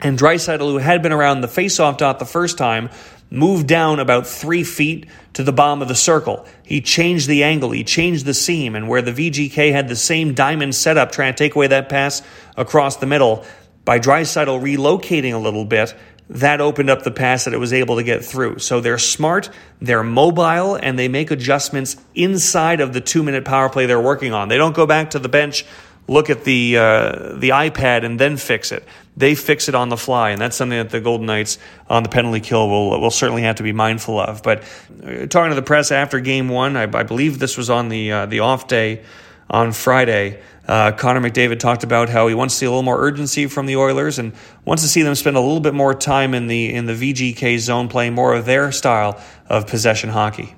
and 0.00 0.18
Draisaitl, 0.18 0.60
who 0.60 0.78
had 0.78 1.02
been 1.02 1.12
around 1.12 1.42
the 1.42 1.48
faceoff 1.48 1.98
dot 1.98 2.18
the 2.18 2.24
first 2.24 2.56
time, 2.56 2.88
moved 3.30 3.66
down 3.66 4.00
about 4.00 4.26
three 4.26 4.64
feet 4.64 5.06
to 5.34 5.42
the 5.42 5.52
bottom 5.52 5.82
of 5.82 5.88
the 5.88 5.94
circle. 5.94 6.46
He 6.64 6.80
changed 6.80 7.28
the 7.28 7.44
angle, 7.44 7.72
he 7.72 7.84
changed 7.84 8.24
the 8.24 8.32
seam, 8.32 8.74
and 8.74 8.88
where 8.88 9.02
the 9.02 9.12
VGK 9.12 9.70
had 9.70 9.88
the 9.88 9.96
same 9.96 10.32
diamond 10.32 10.74
setup 10.74 11.12
trying 11.12 11.34
to 11.34 11.36
take 11.36 11.54
away 11.54 11.66
that 11.66 11.90
pass 11.90 12.22
across 12.56 12.96
the 12.96 13.06
middle, 13.06 13.44
by 13.84 13.98
Draisaitl 13.98 14.62
relocating 14.62 15.34
a 15.34 15.38
little 15.38 15.66
bit, 15.66 15.94
that 16.30 16.60
opened 16.60 16.90
up 16.90 17.02
the 17.02 17.10
pass 17.10 17.44
that 17.44 17.54
it 17.54 17.58
was 17.58 17.72
able 17.72 17.96
to 17.96 18.02
get 18.02 18.24
through. 18.24 18.58
So 18.58 18.80
they're 18.80 18.98
smart, 18.98 19.50
they're 19.80 20.02
mobile, 20.02 20.74
and 20.74 20.98
they 20.98 21.08
make 21.08 21.30
adjustments 21.30 21.96
inside 22.14 22.80
of 22.80 22.92
the 22.92 23.00
two 23.00 23.22
minute 23.22 23.44
power 23.44 23.68
play 23.68 23.86
they're 23.86 24.00
working 24.00 24.32
on. 24.32 24.48
They 24.48 24.58
don't 24.58 24.74
go 24.74 24.86
back 24.86 25.10
to 25.10 25.18
the 25.18 25.28
bench, 25.28 25.64
look 26.08 26.30
at 26.30 26.44
the 26.44 26.76
uh, 26.76 27.34
the 27.34 27.50
iPad, 27.50 28.04
and 28.04 28.18
then 28.18 28.36
fix 28.36 28.72
it. 28.72 28.84
They 29.16 29.34
fix 29.34 29.68
it 29.68 29.74
on 29.74 29.88
the 29.88 29.96
fly, 29.96 30.30
and 30.30 30.40
that's 30.40 30.56
something 30.56 30.78
that 30.78 30.90
the 30.90 31.00
Golden 31.00 31.26
Knights 31.26 31.58
on 31.88 32.02
the 32.02 32.08
penalty 32.08 32.40
kill 32.40 32.68
will 32.68 33.00
will 33.00 33.10
certainly 33.10 33.42
have 33.42 33.56
to 33.56 33.62
be 33.62 33.72
mindful 33.72 34.18
of. 34.18 34.42
But 34.42 34.62
uh, 35.04 35.26
talking 35.26 35.50
to 35.50 35.54
the 35.54 35.62
press 35.62 35.92
after 35.92 36.18
Game 36.20 36.48
One, 36.48 36.76
I, 36.76 36.82
I 36.82 37.02
believe 37.02 37.38
this 37.38 37.56
was 37.56 37.70
on 37.70 37.88
the 37.88 38.10
uh, 38.10 38.26
the 38.26 38.40
off 38.40 38.66
day 38.66 39.04
on 39.50 39.72
Friday. 39.72 40.40
Uh, 40.66 40.92
Connor 40.92 41.20
McDavid 41.20 41.58
talked 41.60 41.82
about 41.82 42.10
how 42.10 42.28
he 42.28 42.34
wants 42.34 42.54
to 42.54 42.58
see 42.58 42.66
a 42.66 42.70
little 42.70 42.82
more 42.82 43.00
urgency 43.00 43.46
from 43.46 43.64
the 43.64 43.76
Oilers 43.76 44.18
and 44.18 44.34
wants 44.66 44.82
to 44.82 44.88
see 44.88 45.00
them 45.00 45.14
spend 45.14 45.34
a 45.34 45.40
little 45.40 45.60
bit 45.60 45.72
more 45.72 45.94
time 45.94 46.34
in 46.34 46.46
the 46.46 46.74
in 46.74 46.84
the 46.84 46.92
VGK 46.92 47.58
zone, 47.58 47.88
playing 47.88 48.14
more 48.14 48.34
of 48.34 48.44
their 48.44 48.70
style 48.70 49.20
of 49.48 49.66
possession 49.66 50.10
hockey. 50.10 50.54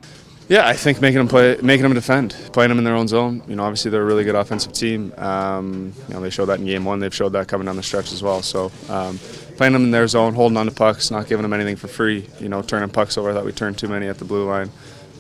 Yeah, 0.51 0.67
I 0.67 0.73
think 0.73 1.01
making 1.01 1.19
them 1.19 1.29
play, 1.29 1.57
making 1.63 1.85
them 1.85 1.95
defend, 1.95 2.33
playing 2.53 2.71
them 2.71 2.79
in 2.79 2.83
their 2.83 2.97
own 2.97 3.07
zone. 3.07 3.41
You 3.47 3.55
know, 3.55 3.63
obviously 3.63 3.93
they're 3.93 4.03
a 4.03 4.05
really 4.05 4.25
good 4.25 4.35
offensive 4.35 4.73
team. 4.73 5.15
Um, 5.17 5.93
you 6.09 6.15
know, 6.15 6.21
they 6.21 6.31
showed 6.31 6.47
that 6.47 6.59
in 6.59 6.67
game 6.67 6.85
one. 6.85 6.99
They've 6.99 7.15
showed 7.15 7.35
that 7.35 7.47
coming 7.47 7.67
down 7.67 7.77
the 7.77 7.85
stretch 7.85 8.11
as 8.11 8.21
well. 8.21 8.43
So 8.43 8.73
um, 8.89 9.19
playing 9.57 9.75
them 9.75 9.85
in 9.85 9.93
their 9.93 10.09
zone, 10.09 10.35
holding 10.35 10.57
on 10.57 10.67
to 10.67 10.73
pucks, 10.73 11.13
not 11.13 11.29
giving 11.29 11.45
them 11.45 11.53
anything 11.53 11.77
for 11.77 11.87
free. 11.87 12.27
You 12.41 12.49
know, 12.49 12.63
turning 12.63 12.91
pucks 12.91 13.17
over. 13.17 13.31
I 13.31 13.33
thought 13.33 13.45
we 13.45 13.53
turned 13.53 13.79
too 13.79 13.87
many 13.87 14.09
at 14.09 14.19
the 14.19 14.25
blue 14.25 14.45
line. 14.45 14.73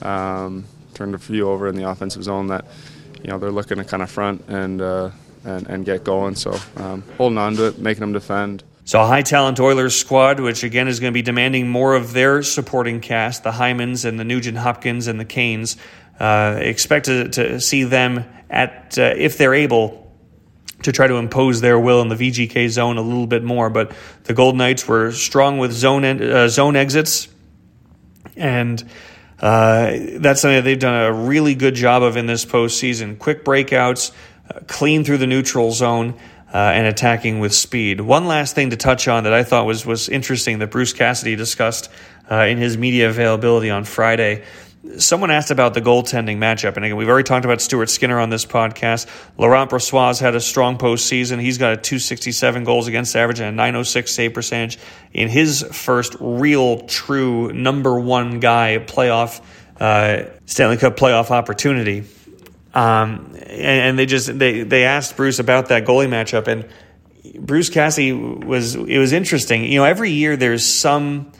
Um, 0.02 0.64
turned 0.94 1.14
a 1.14 1.18
few 1.18 1.48
over 1.48 1.68
in 1.68 1.76
the 1.76 1.88
offensive 1.88 2.24
zone 2.24 2.48
that 2.48 2.64
you 3.22 3.30
know 3.30 3.38
they're 3.38 3.52
looking 3.52 3.76
to 3.76 3.84
kind 3.84 4.02
of 4.02 4.10
front 4.10 4.44
and 4.48 4.82
uh, 4.82 5.10
and, 5.44 5.64
and 5.68 5.84
get 5.84 6.02
going. 6.02 6.34
So 6.34 6.58
um, 6.74 7.04
holding 7.18 7.38
on 7.38 7.54
to 7.54 7.68
it, 7.68 7.78
making 7.78 8.00
them 8.00 8.12
defend. 8.12 8.64
So 8.90 9.00
a 9.00 9.06
high 9.06 9.22
talent 9.22 9.60
Oilers 9.60 9.94
squad, 9.94 10.40
which 10.40 10.64
again 10.64 10.88
is 10.88 10.98
going 10.98 11.12
to 11.12 11.14
be 11.14 11.22
demanding 11.22 11.68
more 11.68 11.94
of 11.94 12.12
their 12.12 12.42
supporting 12.42 12.98
cast, 12.98 13.44
the 13.44 13.52
Hymans 13.52 14.04
and 14.04 14.18
the 14.18 14.24
Nugent 14.24 14.58
Hopkins 14.58 15.06
and 15.06 15.20
the 15.20 15.24
Kanes. 15.24 15.76
Uh, 16.18 16.58
expect 16.58 17.06
to, 17.06 17.28
to, 17.28 17.60
see 17.60 17.84
them 17.84 18.24
at 18.50 18.98
uh, 18.98 19.14
if 19.16 19.38
they're 19.38 19.54
able 19.54 20.12
to 20.82 20.90
try 20.90 21.06
to 21.06 21.14
impose 21.14 21.60
their 21.60 21.78
will 21.78 22.02
in 22.02 22.08
the 22.08 22.16
VGK 22.16 22.68
zone 22.68 22.98
a 22.98 23.00
little 23.00 23.28
bit 23.28 23.44
more. 23.44 23.70
But 23.70 23.92
the 24.24 24.34
Golden 24.34 24.58
Knights 24.58 24.88
were 24.88 25.12
strong 25.12 25.58
with 25.58 25.70
zone 25.70 26.04
uh, 26.04 26.48
zone 26.48 26.74
exits 26.74 27.28
and 28.34 28.82
uh, 29.38 29.92
that's 30.16 30.40
something 30.40 30.56
that 30.56 30.64
they've 30.64 30.76
done 30.76 31.00
a 31.04 31.12
really 31.12 31.54
good 31.54 31.76
job 31.76 32.02
of 32.02 32.16
in 32.16 32.26
this 32.26 32.44
postseason. 32.44 33.20
Quick 33.20 33.44
breakouts, 33.44 34.10
uh, 34.52 34.58
clean 34.66 35.04
through 35.04 35.18
the 35.18 35.28
neutral 35.28 35.70
zone, 35.70 36.18
uh, 36.52 36.56
and 36.56 36.86
attacking 36.86 37.38
with 37.38 37.54
speed. 37.54 38.00
One 38.00 38.26
last 38.26 38.54
thing 38.54 38.70
to 38.70 38.76
touch 38.76 39.08
on 39.08 39.24
that 39.24 39.32
I 39.32 39.44
thought 39.44 39.66
was 39.66 39.86
was 39.86 40.08
interesting 40.08 40.58
that 40.58 40.70
Bruce 40.70 40.92
Cassidy 40.92 41.36
discussed 41.36 41.90
uh, 42.30 42.44
in 42.44 42.58
his 42.58 42.76
media 42.76 43.08
availability 43.08 43.70
on 43.70 43.84
Friday 43.84 44.44
Someone 44.96 45.30
asked 45.30 45.50
about 45.50 45.74
the 45.74 45.82
goaltending 45.82 46.38
matchup, 46.38 46.76
and 46.76 46.86
again, 46.86 46.96
we've 46.96 47.08
already 47.08 47.26
talked 47.26 47.44
about 47.44 47.60
Stuart 47.60 47.90
Skinner 47.90 48.18
on 48.18 48.30
this 48.30 48.46
podcast. 48.46 49.06
Laurent 49.36 49.70
Brossoit 49.70 50.18
had 50.18 50.34
a 50.34 50.40
strong 50.40 50.78
postseason. 50.78 51.38
He's 51.38 51.58
got 51.58 51.74
a 51.74 51.76
267 51.76 52.64
goals 52.64 52.88
against 52.88 53.14
average 53.14 53.40
and 53.40 53.48
a 53.48 53.52
906 53.52 54.10
save 54.10 54.32
percentage 54.32 54.78
in 55.12 55.28
his 55.28 55.62
first 55.70 56.16
real, 56.18 56.86
true 56.86 57.52
number 57.52 58.00
one 58.00 58.40
guy 58.40 58.82
playoff 58.86 59.42
uh, 59.78 60.30
Stanley 60.46 60.78
Cup 60.78 60.96
playoff 60.96 61.30
opportunity. 61.30 62.04
Um, 62.72 63.32
and, 63.34 63.80
and, 63.80 63.98
they 63.98 64.06
just 64.06 64.38
they 64.38 64.62
they 64.62 64.84
asked 64.84 65.16
Bruce 65.16 65.40
about 65.40 65.70
that 65.70 65.84
goalie 65.84 66.08
matchup, 66.08 66.46
and 66.46 66.68
Bruce 67.44 67.68
Cassidy 67.68 68.12
was 68.12 68.76
it 68.76 68.98
was 68.98 69.12
interesting. 69.12 69.64
You 69.64 69.80
know, 69.80 69.84
every 69.84 70.12
year 70.12 70.36
there's 70.36 70.64
some 70.64 71.32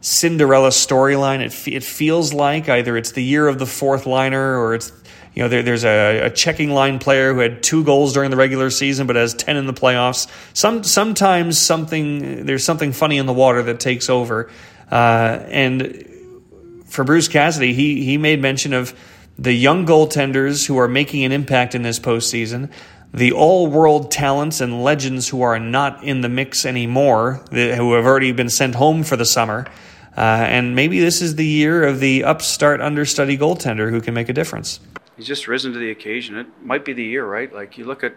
Cinderella 0.00 0.70
storyline. 0.70 1.40
It, 1.40 1.72
it 1.72 1.84
feels 1.84 2.32
like 2.32 2.68
either 2.68 2.96
it's 2.96 3.12
the 3.12 3.22
year 3.22 3.46
of 3.46 3.60
the 3.60 3.66
fourth 3.66 4.06
liner 4.06 4.58
or 4.58 4.74
it's 4.74 4.92
you 5.34 5.44
know 5.44 5.48
there, 5.48 5.62
there's 5.62 5.84
a, 5.84 6.26
a, 6.26 6.30
checking 6.30 6.70
line 6.70 6.98
player 6.98 7.32
who 7.32 7.38
had 7.38 7.62
two 7.62 7.84
goals 7.84 8.12
during 8.12 8.30
the 8.30 8.36
regular 8.36 8.68
season 8.68 9.06
but 9.06 9.14
has 9.14 9.32
ten 9.32 9.56
in 9.56 9.66
the 9.66 9.72
playoffs. 9.72 10.28
Some 10.52 10.82
sometimes 10.82 11.58
something 11.58 12.44
there's 12.44 12.64
something 12.64 12.92
funny 12.92 13.18
in 13.18 13.26
the 13.26 13.32
water 13.32 13.62
that 13.62 13.78
takes 13.78 14.10
over. 14.10 14.50
Uh, 14.90 15.44
and 15.48 16.08
for 16.86 17.04
Bruce 17.04 17.28
Cassidy, 17.28 17.72
he 17.72 18.04
he 18.04 18.18
made 18.18 18.42
mention 18.42 18.72
of 18.72 18.94
the 19.42 19.52
young 19.52 19.84
goaltenders 19.84 20.66
who 20.66 20.78
are 20.78 20.88
making 20.88 21.24
an 21.24 21.32
impact 21.32 21.74
in 21.74 21.82
this 21.82 21.98
postseason 21.98 22.70
the 23.14 23.30
all 23.32 23.66
world 23.66 24.10
talents 24.10 24.62
and 24.62 24.82
legends 24.82 25.28
who 25.28 25.42
are 25.42 25.58
not 25.58 26.02
in 26.02 26.22
the 26.22 26.30
mix 26.30 26.64
anymore, 26.64 27.42
who 27.50 27.92
have 27.92 28.06
already 28.06 28.32
been 28.32 28.48
sent 28.48 28.74
home 28.74 29.02
for 29.02 29.16
the 29.16 29.26
summer, 29.26 29.66
uh, 30.16 30.20
and 30.20 30.74
maybe 30.74 30.98
this 30.98 31.20
is 31.20 31.36
the 31.36 31.44
year 31.44 31.84
of 31.84 32.00
the 32.00 32.24
upstart 32.24 32.80
understudy 32.80 33.36
goaltender 33.36 33.90
who 33.90 34.00
can 34.00 34.14
make 34.14 34.30
a 34.30 34.32
difference. 34.32 34.80
He's 35.16 35.26
just 35.26 35.46
risen 35.46 35.74
to 35.74 35.78
the 35.78 35.90
occasion. 35.90 36.38
It 36.38 36.46
might 36.62 36.86
be 36.86 36.94
the 36.94 37.04
year, 37.04 37.26
right? 37.26 37.52
Like 37.52 37.76
you 37.76 37.84
look 37.84 38.02
at 38.02 38.14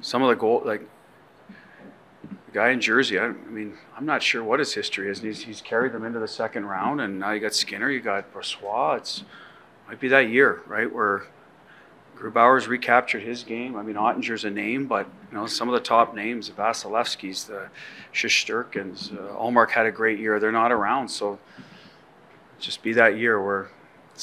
some 0.00 0.22
of 0.22 0.30
the 0.30 0.36
goal, 0.36 0.62
like 0.64 0.88
the 2.28 2.52
guy 2.52 2.70
in 2.70 2.80
Jersey. 2.80 3.18
I, 3.18 3.26
I 3.26 3.32
mean, 3.32 3.76
I'm 3.96 4.06
not 4.06 4.22
sure 4.22 4.42
what 4.42 4.60
his 4.60 4.72
history 4.72 5.10
is. 5.10 5.20
He's, 5.20 5.42
he's, 5.42 5.60
carried 5.60 5.92
them 5.92 6.04
into 6.04 6.20
the 6.20 6.28
second 6.28 6.64
round, 6.64 7.02
and 7.02 7.18
now 7.18 7.32
you 7.32 7.40
got 7.40 7.54
Skinner, 7.54 7.90
you 7.90 8.00
got 8.00 8.32
Brossoit. 8.32 8.98
It's 8.98 9.24
might 9.88 10.00
be 10.00 10.08
that 10.08 10.28
year, 10.28 10.62
right, 10.66 10.92
where 10.92 11.24
Grubauer's 12.16 12.66
recaptured 12.68 13.22
his 13.22 13.42
game. 13.42 13.76
I 13.76 13.82
mean, 13.82 13.96
Oettinger's 13.96 14.44
a 14.44 14.50
name, 14.50 14.86
but 14.86 15.06
you 15.30 15.38
know 15.38 15.46
some 15.46 15.68
of 15.68 15.74
the 15.74 15.80
top 15.80 16.14
names, 16.14 16.48
the 16.48 16.54
Vasilevskis, 16.54 17.46
the 17.46 17.68
Shesterkins, 18.12 19.12
uh, 19.12 19.36
Ullmark 19.36 19.70
had 19.70 19.86
a 19.86 19.92
great 19.92 20.18
year. 20.18 20.38
They're 20.38 20.52
not 20.52 20.72
around, 20.72 21.08
so 21.08 21.38
just 22.58 22.82
be 22.82 22.92
that 22.94 23.18
year 23.18 23.42
where 23.42 23.68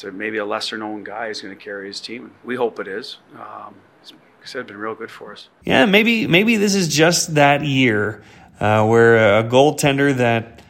a, 0.03 0.11
maybe 0.11 0.37
a 0.37 0.45
lesser 0.45 0.77
known 0.77 1.03
guy 1.03 1.27
is 1.27 1.41
going 1.41 1.55
to 1.55 1.61
carry 1.61 1.87
his 1.87 1.99
team. 1.99 2.31
We 2.43 2.55
hope 2.55 2.79
it 2.79 2.87
is. 2.87 3.17
Um, 3.35 3.75
it's, 4.01 4.13
it's 4.41 4.53
been 4.53 4.77
real 4.77 4.95
good 4.95 5.11
for 5.11 5.33
us. 5.33 5.49
Yeah, 5.63 5.85
maybe 5.85 6.27
maybe 6.27 6.55
this 6.55 6.75
is 6.75 6.87
just 6.87 7.35
that 7.35 7.63
year 7.63 8.23
uh, 8.59 8.85
where 8.85 9.39
a 9.39 9.43
goaltender 9.43 10.15
that 10.15 10.60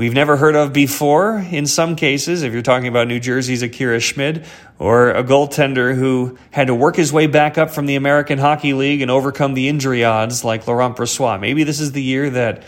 we've 0.00 0.14
never 0.14 0.38
heard 0.38 0.56
of 0.56 0.72
before 0.72 1.44
in 1.50 1.66
some 1.66 1.94
cases, 1.94 2.42
if 2.42 2.54
you're 2.54 2.62
talking 2.62 2.88
about 2.88 3.06
New 3.06 3.20
Jersey's 3.20 3.62
Akira 3.62 4.00
Schmid, 4.00 4.46
or 4.78 5.10
a 5.10 5.22
goaltender 5.22 5.94
who 5.94 6.38
had 6.50 6.68
to 6.68 6.74
work 6.74 6.96
his 6.96 7.12
way 7.12 7.26
back 7.26 7.58
up 7.58 7.70
from 7.70 7.84
the 7.84 7.96
American 7.96 8.38
Hockey 8.38 8.72
League 8.72 9.02
and 9.02 9.10
overcome 9.10 9.52
the 9.52 9.68
injury 9.68 10.02
odds 10.02 10.42
like 10.42 10.66
Laurent 10.66 10.96
Brossoit. 10.96 11.38
Maybe 11.38 11.64
this 11.64 11.80
is 11.80 11.92
the 11.92 12.02
year 12.02 12.30
that 12.30 12.62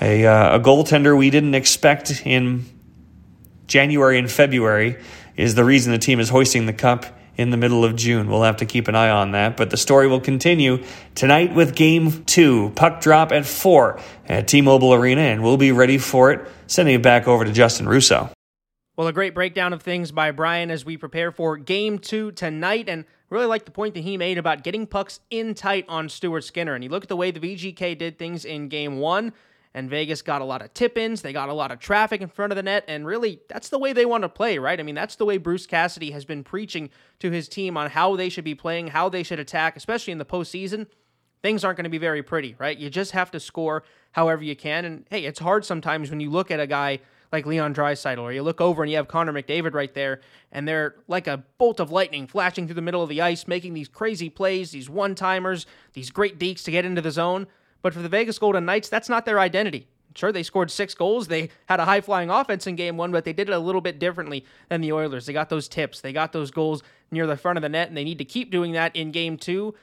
a, 0.00 0.24
uh, 0.24 0.56
a 0.56 0.60
goaltender 0.60 1.14
we 1.14 1.28
didn't 1.28 1.54
expect 1.54 2.22
in 2.24 2.64
January 3.66 4.18
and 4.18 4.30
February 4.30 4.98
is 5.36 5.54
the 5.54 5.64
reason 5.66 5.92
the 5.92 5.98
team 5.98 6.20
is 6.20 6.30
hoisting 6.30 6.64
the 6.64 6.72
cup 6.72 7.04
in 7.36 7.50
the 7.50 7.56
middle 7.56 7.84
of 7.84 7.96
June. 7.96 8.28
We'll 8.28 8.42
have 8.42 8.58
to 8.58 8.66
keep 8.66 8.88
an 8.88 8.94
eye 8.94 9.10
on 9.10 9.32
that. 9.32 9.56
But 9.56 9.70
the 9.70 9.76
story 9.76 10.06
will 10.06 10.20
continue 10.20 10.84
tonight 11.14 11.54
with 11.54 11.74
game 11.74 12.24
two. 12.24 12.72
Puck 12.76 13.00
drop 13.00 13.32
at 13.32 13.46
four 13.46 14.00
at 14.26 14.48
T 14.48 14.60
Mobile 14.60 14.94
Arena, 14.94 15.22
and 15.22 15.42
we'll 15.42 15.56
be 15.56 15.72
ready 15.72 15.98
for 15.98 16.32
it. 16.32 16.46
Sending 16.72 16.94
it 16.94 17.02
back 17.02 17.28
over 17.28 17.44
to 17.44 17.52
Justin 17.52 17.86
Russo. 17.86 18.30
Well, 18.96 19.06
a 19.06 19.12
great 19.12 19.34
breakdown 19.34 19.74
of 19.74 19.82
things 19.82 20.10
by 20.10 20.30
Brian 20.30 20.70
as 20.70 20.86
we 20.86 20.96
prepare 20.96 21.30
for 21.30 21.58
game 21.58 21.98
two 21.98 22.32
tonight. 22.32 22.88
And 22.88 23.04
really 23.28 23.44
like 23.44 23.66
the 23.66 23.70
point 23.70 23.92
that 23.92 24.00
he 24.00 24.16
made 24.16 24.38
about 24.38 24.64
getting 24.64 24.86
pucks 24.86 25.20
in 25.28 25.52
tight 25.54 25.84
on 25.86 26.08
Stuart 26.08 26.44
Skinner. 26.44 26.74
And 26.74 26.82
you 26.82 26.88
look 26.88 27.02
at 27.02 27.10
the 27.10 27.16
way 27.16 27.30
the 27.30 27.40
VGK 27.40 27.98
did 27.98 28.18
things 28.18 28.46
in 28.46 28.68
game 28.68 28.96
one 28.96 29.34
and 29.74 29.90
Vegas 29.90 30.22
got 30.22 30.40
a 30.40 30.46
lot 30.46 30.62
of 30.62 30.72
tip 30.72 30.96
ins. 30.96 31.20
They 31.20 31.34
got 31.34 31.50
a 31.50 31.54
lot 31.54 31.72
of 31.72 31.78
traffic 31.78 32.22
in 32.22 32.28
front 32.28 32.52
of 32.52 32.56
the 32.56 32.62
net, 32.62 32.84
and 32.88 33.06
really, 33.06 33.40
that's 33.48 33.70
the 33.70 33.78
way 33.78 33.92
they 33.92 34.04
want 34.04 34.22
to 34.22 34.28
play, 34.28 34.58
right? 34.58 34.78
I 34.78 34.82
mean, 34.82 34.94
that's 34.94 35.16
the 35.16 35.24
way 35.24 35.38
Bruce 35.38 35.66
Cassidy 35.66 36.10
has 36.10 36.24
been 36.24 36.44
preaching 36.44 36.90
to 37.20 37.30
his 37.30 37.48
team 37.48 37.76
on 37.76 37.90
how 37.90 38.16
they 38.16 38.28
should 38.28 38.44
be 38.44 38.54
playing, 38.54 38.88
how 38.88 39.08
they 39.08 39.22
should 39.22 39.38
attack, 39.38 39.76
especially 39.76 40.12
in 40.12 40.18
the 40.18 40.24
postseason. 40.24 40.86
Things 41.42 41.64
aren't 41.64 41.76
going 41.76 41.84
to 41.84 41.90
be 41.90 41.98
very 41.98 42.22
pretty, 42.22 42.54
right? 42.58 42.78
You 42.78 42.88
just 42.88 43.12
have 43.12 43.30
to 43.32 43.40
score 43.40 43.84
however 44.12 44.42
you 44.42 44.56
can. 44.56 44.84
And 44.84 45.04
hey, 45.10 45.24
it's 45.24 45.40
hard 45.40 45.64
sometimes 45.64 46.10
when 46.10 46.20
you 46.20 46.30
look 46.30 46.50
at 46.50 46.60
a 46.60 46.66
guy 46.66 47.00
like 47.32 47.46
Leon 47.46 47.74
Draisaitl, 47.74 48.18
or 48.18 48.30
you 48.30 48.42
look 48.42 48.60
over 48.60 48.82
and 48.82 48.90
you 48.90 48.96
have 48.98 49.08
Connor 49.08 49.32
McDavid 49.32 49.72
right 49.72 49.92
there, 49.94 50.20
and 50.52 50.68
they're 50.68 50.96
like 51.08 51.26
a 51.26 51.42
bolt 51.56 51.80
of 51.80 51.90
lightning 51.90 52.26
flashing 52.26 52.66
through 52.66 52.74
the 52.74 52.82
middle 52.82 53.02
of 53.02 53.08
the 53.08 53.22
ice, 53.22 53.48
making 53.48 53.72
these 53.72 53.88
crazy 53.88 54.28
plays, 54.28 54.70
these 54.70 54.90
one 54.90 55.14
timers, 55.14 55.66
these 55.94 56.10
great 56.10 56.38
deeks 56.38 56.62
to 56.64 56.70
get 56.70 56.84
into 56.84 57.00
the 57.00 57.10
zone. 57.10 57.46
But 57.80 57.94
for 57.94 58.02
the 58.02 58.08
Vegas 58.08 58.38
Golden 58.38 58.66
Knights, 58.66 58.88
that's 58.88 59.08
not 59.08 59.24
their 59.24 59.40
identity. 59.40 59.88
Sure, 60.14 60.30
they 60.30 60.42
scored 60.42 60.70
six 60.70 60.94
goals. 60.94 61.28
They 61.28 61.48
had 61.66 61.80
a 61.80 61.86
high 61.86 62.02
flying 62.02 62.28
offense 62.28 62.66
in 62.66 62.76
game 62.76 62.98
one, 62.98 63.12
but 63.12 63.24
they 63.24 63.32
did 63.32 63.48
it 63.48 63.54
a 63.54 63.58
little 63.58 63.80
bit 63.80 63.98
differently 63.98 64.44
than 64.68 64.82
the 64.82 64.92
Oilers. 64.92 65.24
They 65.24 65.32
got 65.32 65.48
those 65.48 65.68
tips, 65.68 66.02
they 66.02 66.12
got 66.12 66.32
those 66.32 66.50
goals 66.50 66.82
near 67.10 67.26
the 67.26 67.36
front 67.36 67.56
of 67.56 67.62
the 67.62 67.70
net, 67.70 67.88
and 67.88 67.96
they 67.96 68.04
need 68.04 68.18
to 68.18 68.24
keep 68.26 68.50
doing 68.50 68.72
that 68.72 68.94
in 68.94 69.10
game 69.10 69.38
two. 69.38 69.74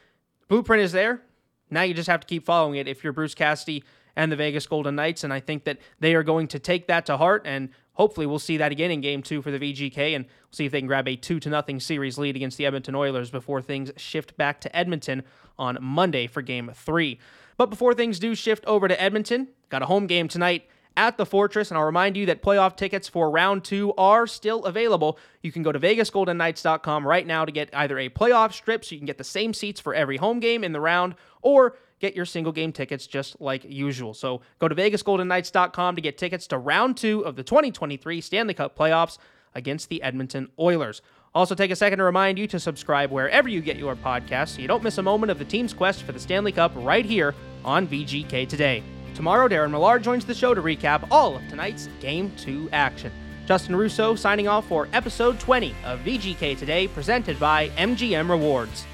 Blueprint 0.48 0.84
is 0.84 0.92
there. 0.92 1.22
Now 1.70 1.84
you 1.84 1.94
just 1.94 2.10
have 2.10 2.22
to 2.22 2.28
keep 2.28 2.46
following 2.46 2.76
it 2.76 2.88
if 2.88 3.04
you're 3.04 3.14
Bruce 3.14 3.36
Cassidy 3.36 3.84
and 4.16 4.32
the 4.32 4.36
Vegas 4.36 4.68
Golden 4.68 4.96
Knights. 4.96 5.24
And 5.24 5.32
I 5.32 5.40
think 5.40 5.64
that 5.66 5.78
they 6.00 6.16
are 6.16 6.24
going 6.24 6.48
to 6.50 6.60
take 6.60 6.88
that 6.88 7.06
to 7.06 7.18
heart 7.18 7.44
and 7.46 7.70
hopefully 7.94 8.26
we'll 8.26 8.40
see 8.40 8.58
that 8.58 8.72
again 8.72 8.92
in 8.92 9.02
game 9.02 9.22
two 9.22 9.42
for 9.42 9.52
the 9.52 9.60
VGK 9.60 10.16
and 10.16 10.26
see 10.52 10.66
if 10.66 10.72
they 10.72 10.80
can 10.80 10.88
grab 10.88 11.08
a 11.08 11.16
two 11.16 11.40
to 11.40 11.50
nothing 11.50 11.80
series 11.80 12.18
lead 12.18 12.36
against 12.36 12.58
the 12.58 12.66
Edmonton 12.66 12.96
Oilers 12.96 13.30
before 13.30 13.62
things 13.62 13.92
shift 13.98 14.36
back 14.38 14.62
to 14.62 14.76
Edmonton 14.76 15.24
on 15.58 15.78
Monday 15.82 16.26
for 16.26 16.42
game 16.42 16.72
three. 16.74 17.20
But 17.58 17.70
before 17.70 17.94
things 17.94 18.20
do 18.20 18.36
shift 18.36 18.66
over 18.66 18.88
to 18.88 19.02
Edmonton, 19.02 19.50
got 19.68 19.82
a 19.82 19.86
home 19.86 20.08
game 20.08 20.30
tonight 20.30 20.68
at 21.00 21.18
the 21.18 21.26
Fortress. 21.26 21.72
And 21.72 21.78
I'll 21.78 21.86
remind 21.86 22.18
you 22.18 22.26
that 22.26 22.44
playoff 22.44 22.76
tickets 22.76 23.08
for 23.08 23.32
round 23.32 23.64
two 23.64 23.94
are 23.98 24.28
still 24.28 24.66
available. 24.66 25.18
You 25.42 25.52
can 25.52 25.64
go 25.64 25.72
to 25.72 25.80
VegasGoldenKnights.com 25.80 27.08
right 27.08 27.26
now 27.26 27.46
to 27.46 27.52
get 27.52 27.70
either 27.74 27.98
a 27.98 28.10
playoff 28.10 28.52
strip 28.52 28.84
so 28.84 28.94
you 28.94 29.00
can 29.00 29.08
get 29.08 29.18
the 29.18 29.24
same 29.24 29.54
seats 29.54 29.80
for 29.80 29.96
every 29.96 30.18
home 30.18 30.42
game 30.42 30.64
in 30.64 30.74
the 30.74 30.82
round, 30.82 31.16
or 31.42 31.78
get 32.02 32.16
your 32.16 32.26
single 32.26 32.52
game 32.52 32.74
tickets 32.74 33.08
just 33.08 33.40
like 33.40 33.64
usual. 33.64 34.14
So 34.14 34.42
go 34.60 34.68
to 34.68 34.76
VegasGoldenKnights.com 34.76 35.96
to 35.96 36.02
get 36.02 36.18
tickets 36.18 36.48
to 36.48 36.58
round 36.58 36.98
two 36.98 37.22
of 37.26 37.38
the 37.38 37.44
2023 37.44 38.20
Stanley 38.20 38.54
Cup 38.54 38.78
playoffs 38.78 39.18
against 39.56 39.88
the 39.88 40.04
Edmonton 40.04 40.50
Oilers. 40.60 41.02
Also, 41.34 41.56
take 41.56 41.72
a 41.72 41.76
second 41.76 42.00
to 42.00 42.04
remind 42.04 42.38
you 42.38 42.48
to 42.48 42.60
subscribe 42.60 43.10
wherever 43.10 43.48
you 43.48 43.62
get 43.62 43.78
your 43.78 43.96
podcasts 43.96 44.56
so 44.56 44.62
you 44.62 44.68
don't 44.68 44.84
miss 44.84 44.98
a 44.98 45.04
moment 45.04 45.32
of 45.32 45.40
the 45.40 45.46
team's 45.46 45.74
quest 45.74 46.04
for 46.04 46.12
the 46.12 46.20
Stanley 46.20 46.52
Cup 46.52 46.74
right 46.76 47.06
here 47.06 47.36
on 47.64 47.88
VGK 47.88 48.50
Today. 48.50 48.84
Tomorrow, 49.16 49.50
Darren 49.50 49.72
Millar 49.72 50.00
joins 50.00 50.26
the 50.26 50.34
show 50.34 50.54
to 50.54 50.62
recap 50.62 51.08
all 51.12 51.36
of 51.36 51.48
tonight's 51.50 51.90
Game 52.00 52.32
2 52.38 52.70
action. 52.72 53.12
Justin 53.46 53.76
Russo 53.76 54.16
signing 54.16 54.48
off 54.48 54.68
for 54.68 54.88
episode 54.94 55.40
20 55.40 55.76
of 55.84 56.00
VGK 56.02 56.58
Today, 56.58 56.88
presented 56.88 57.40
by 57.40 57.70
MGM 57.70 58.30
Rewards. 58.30 58.86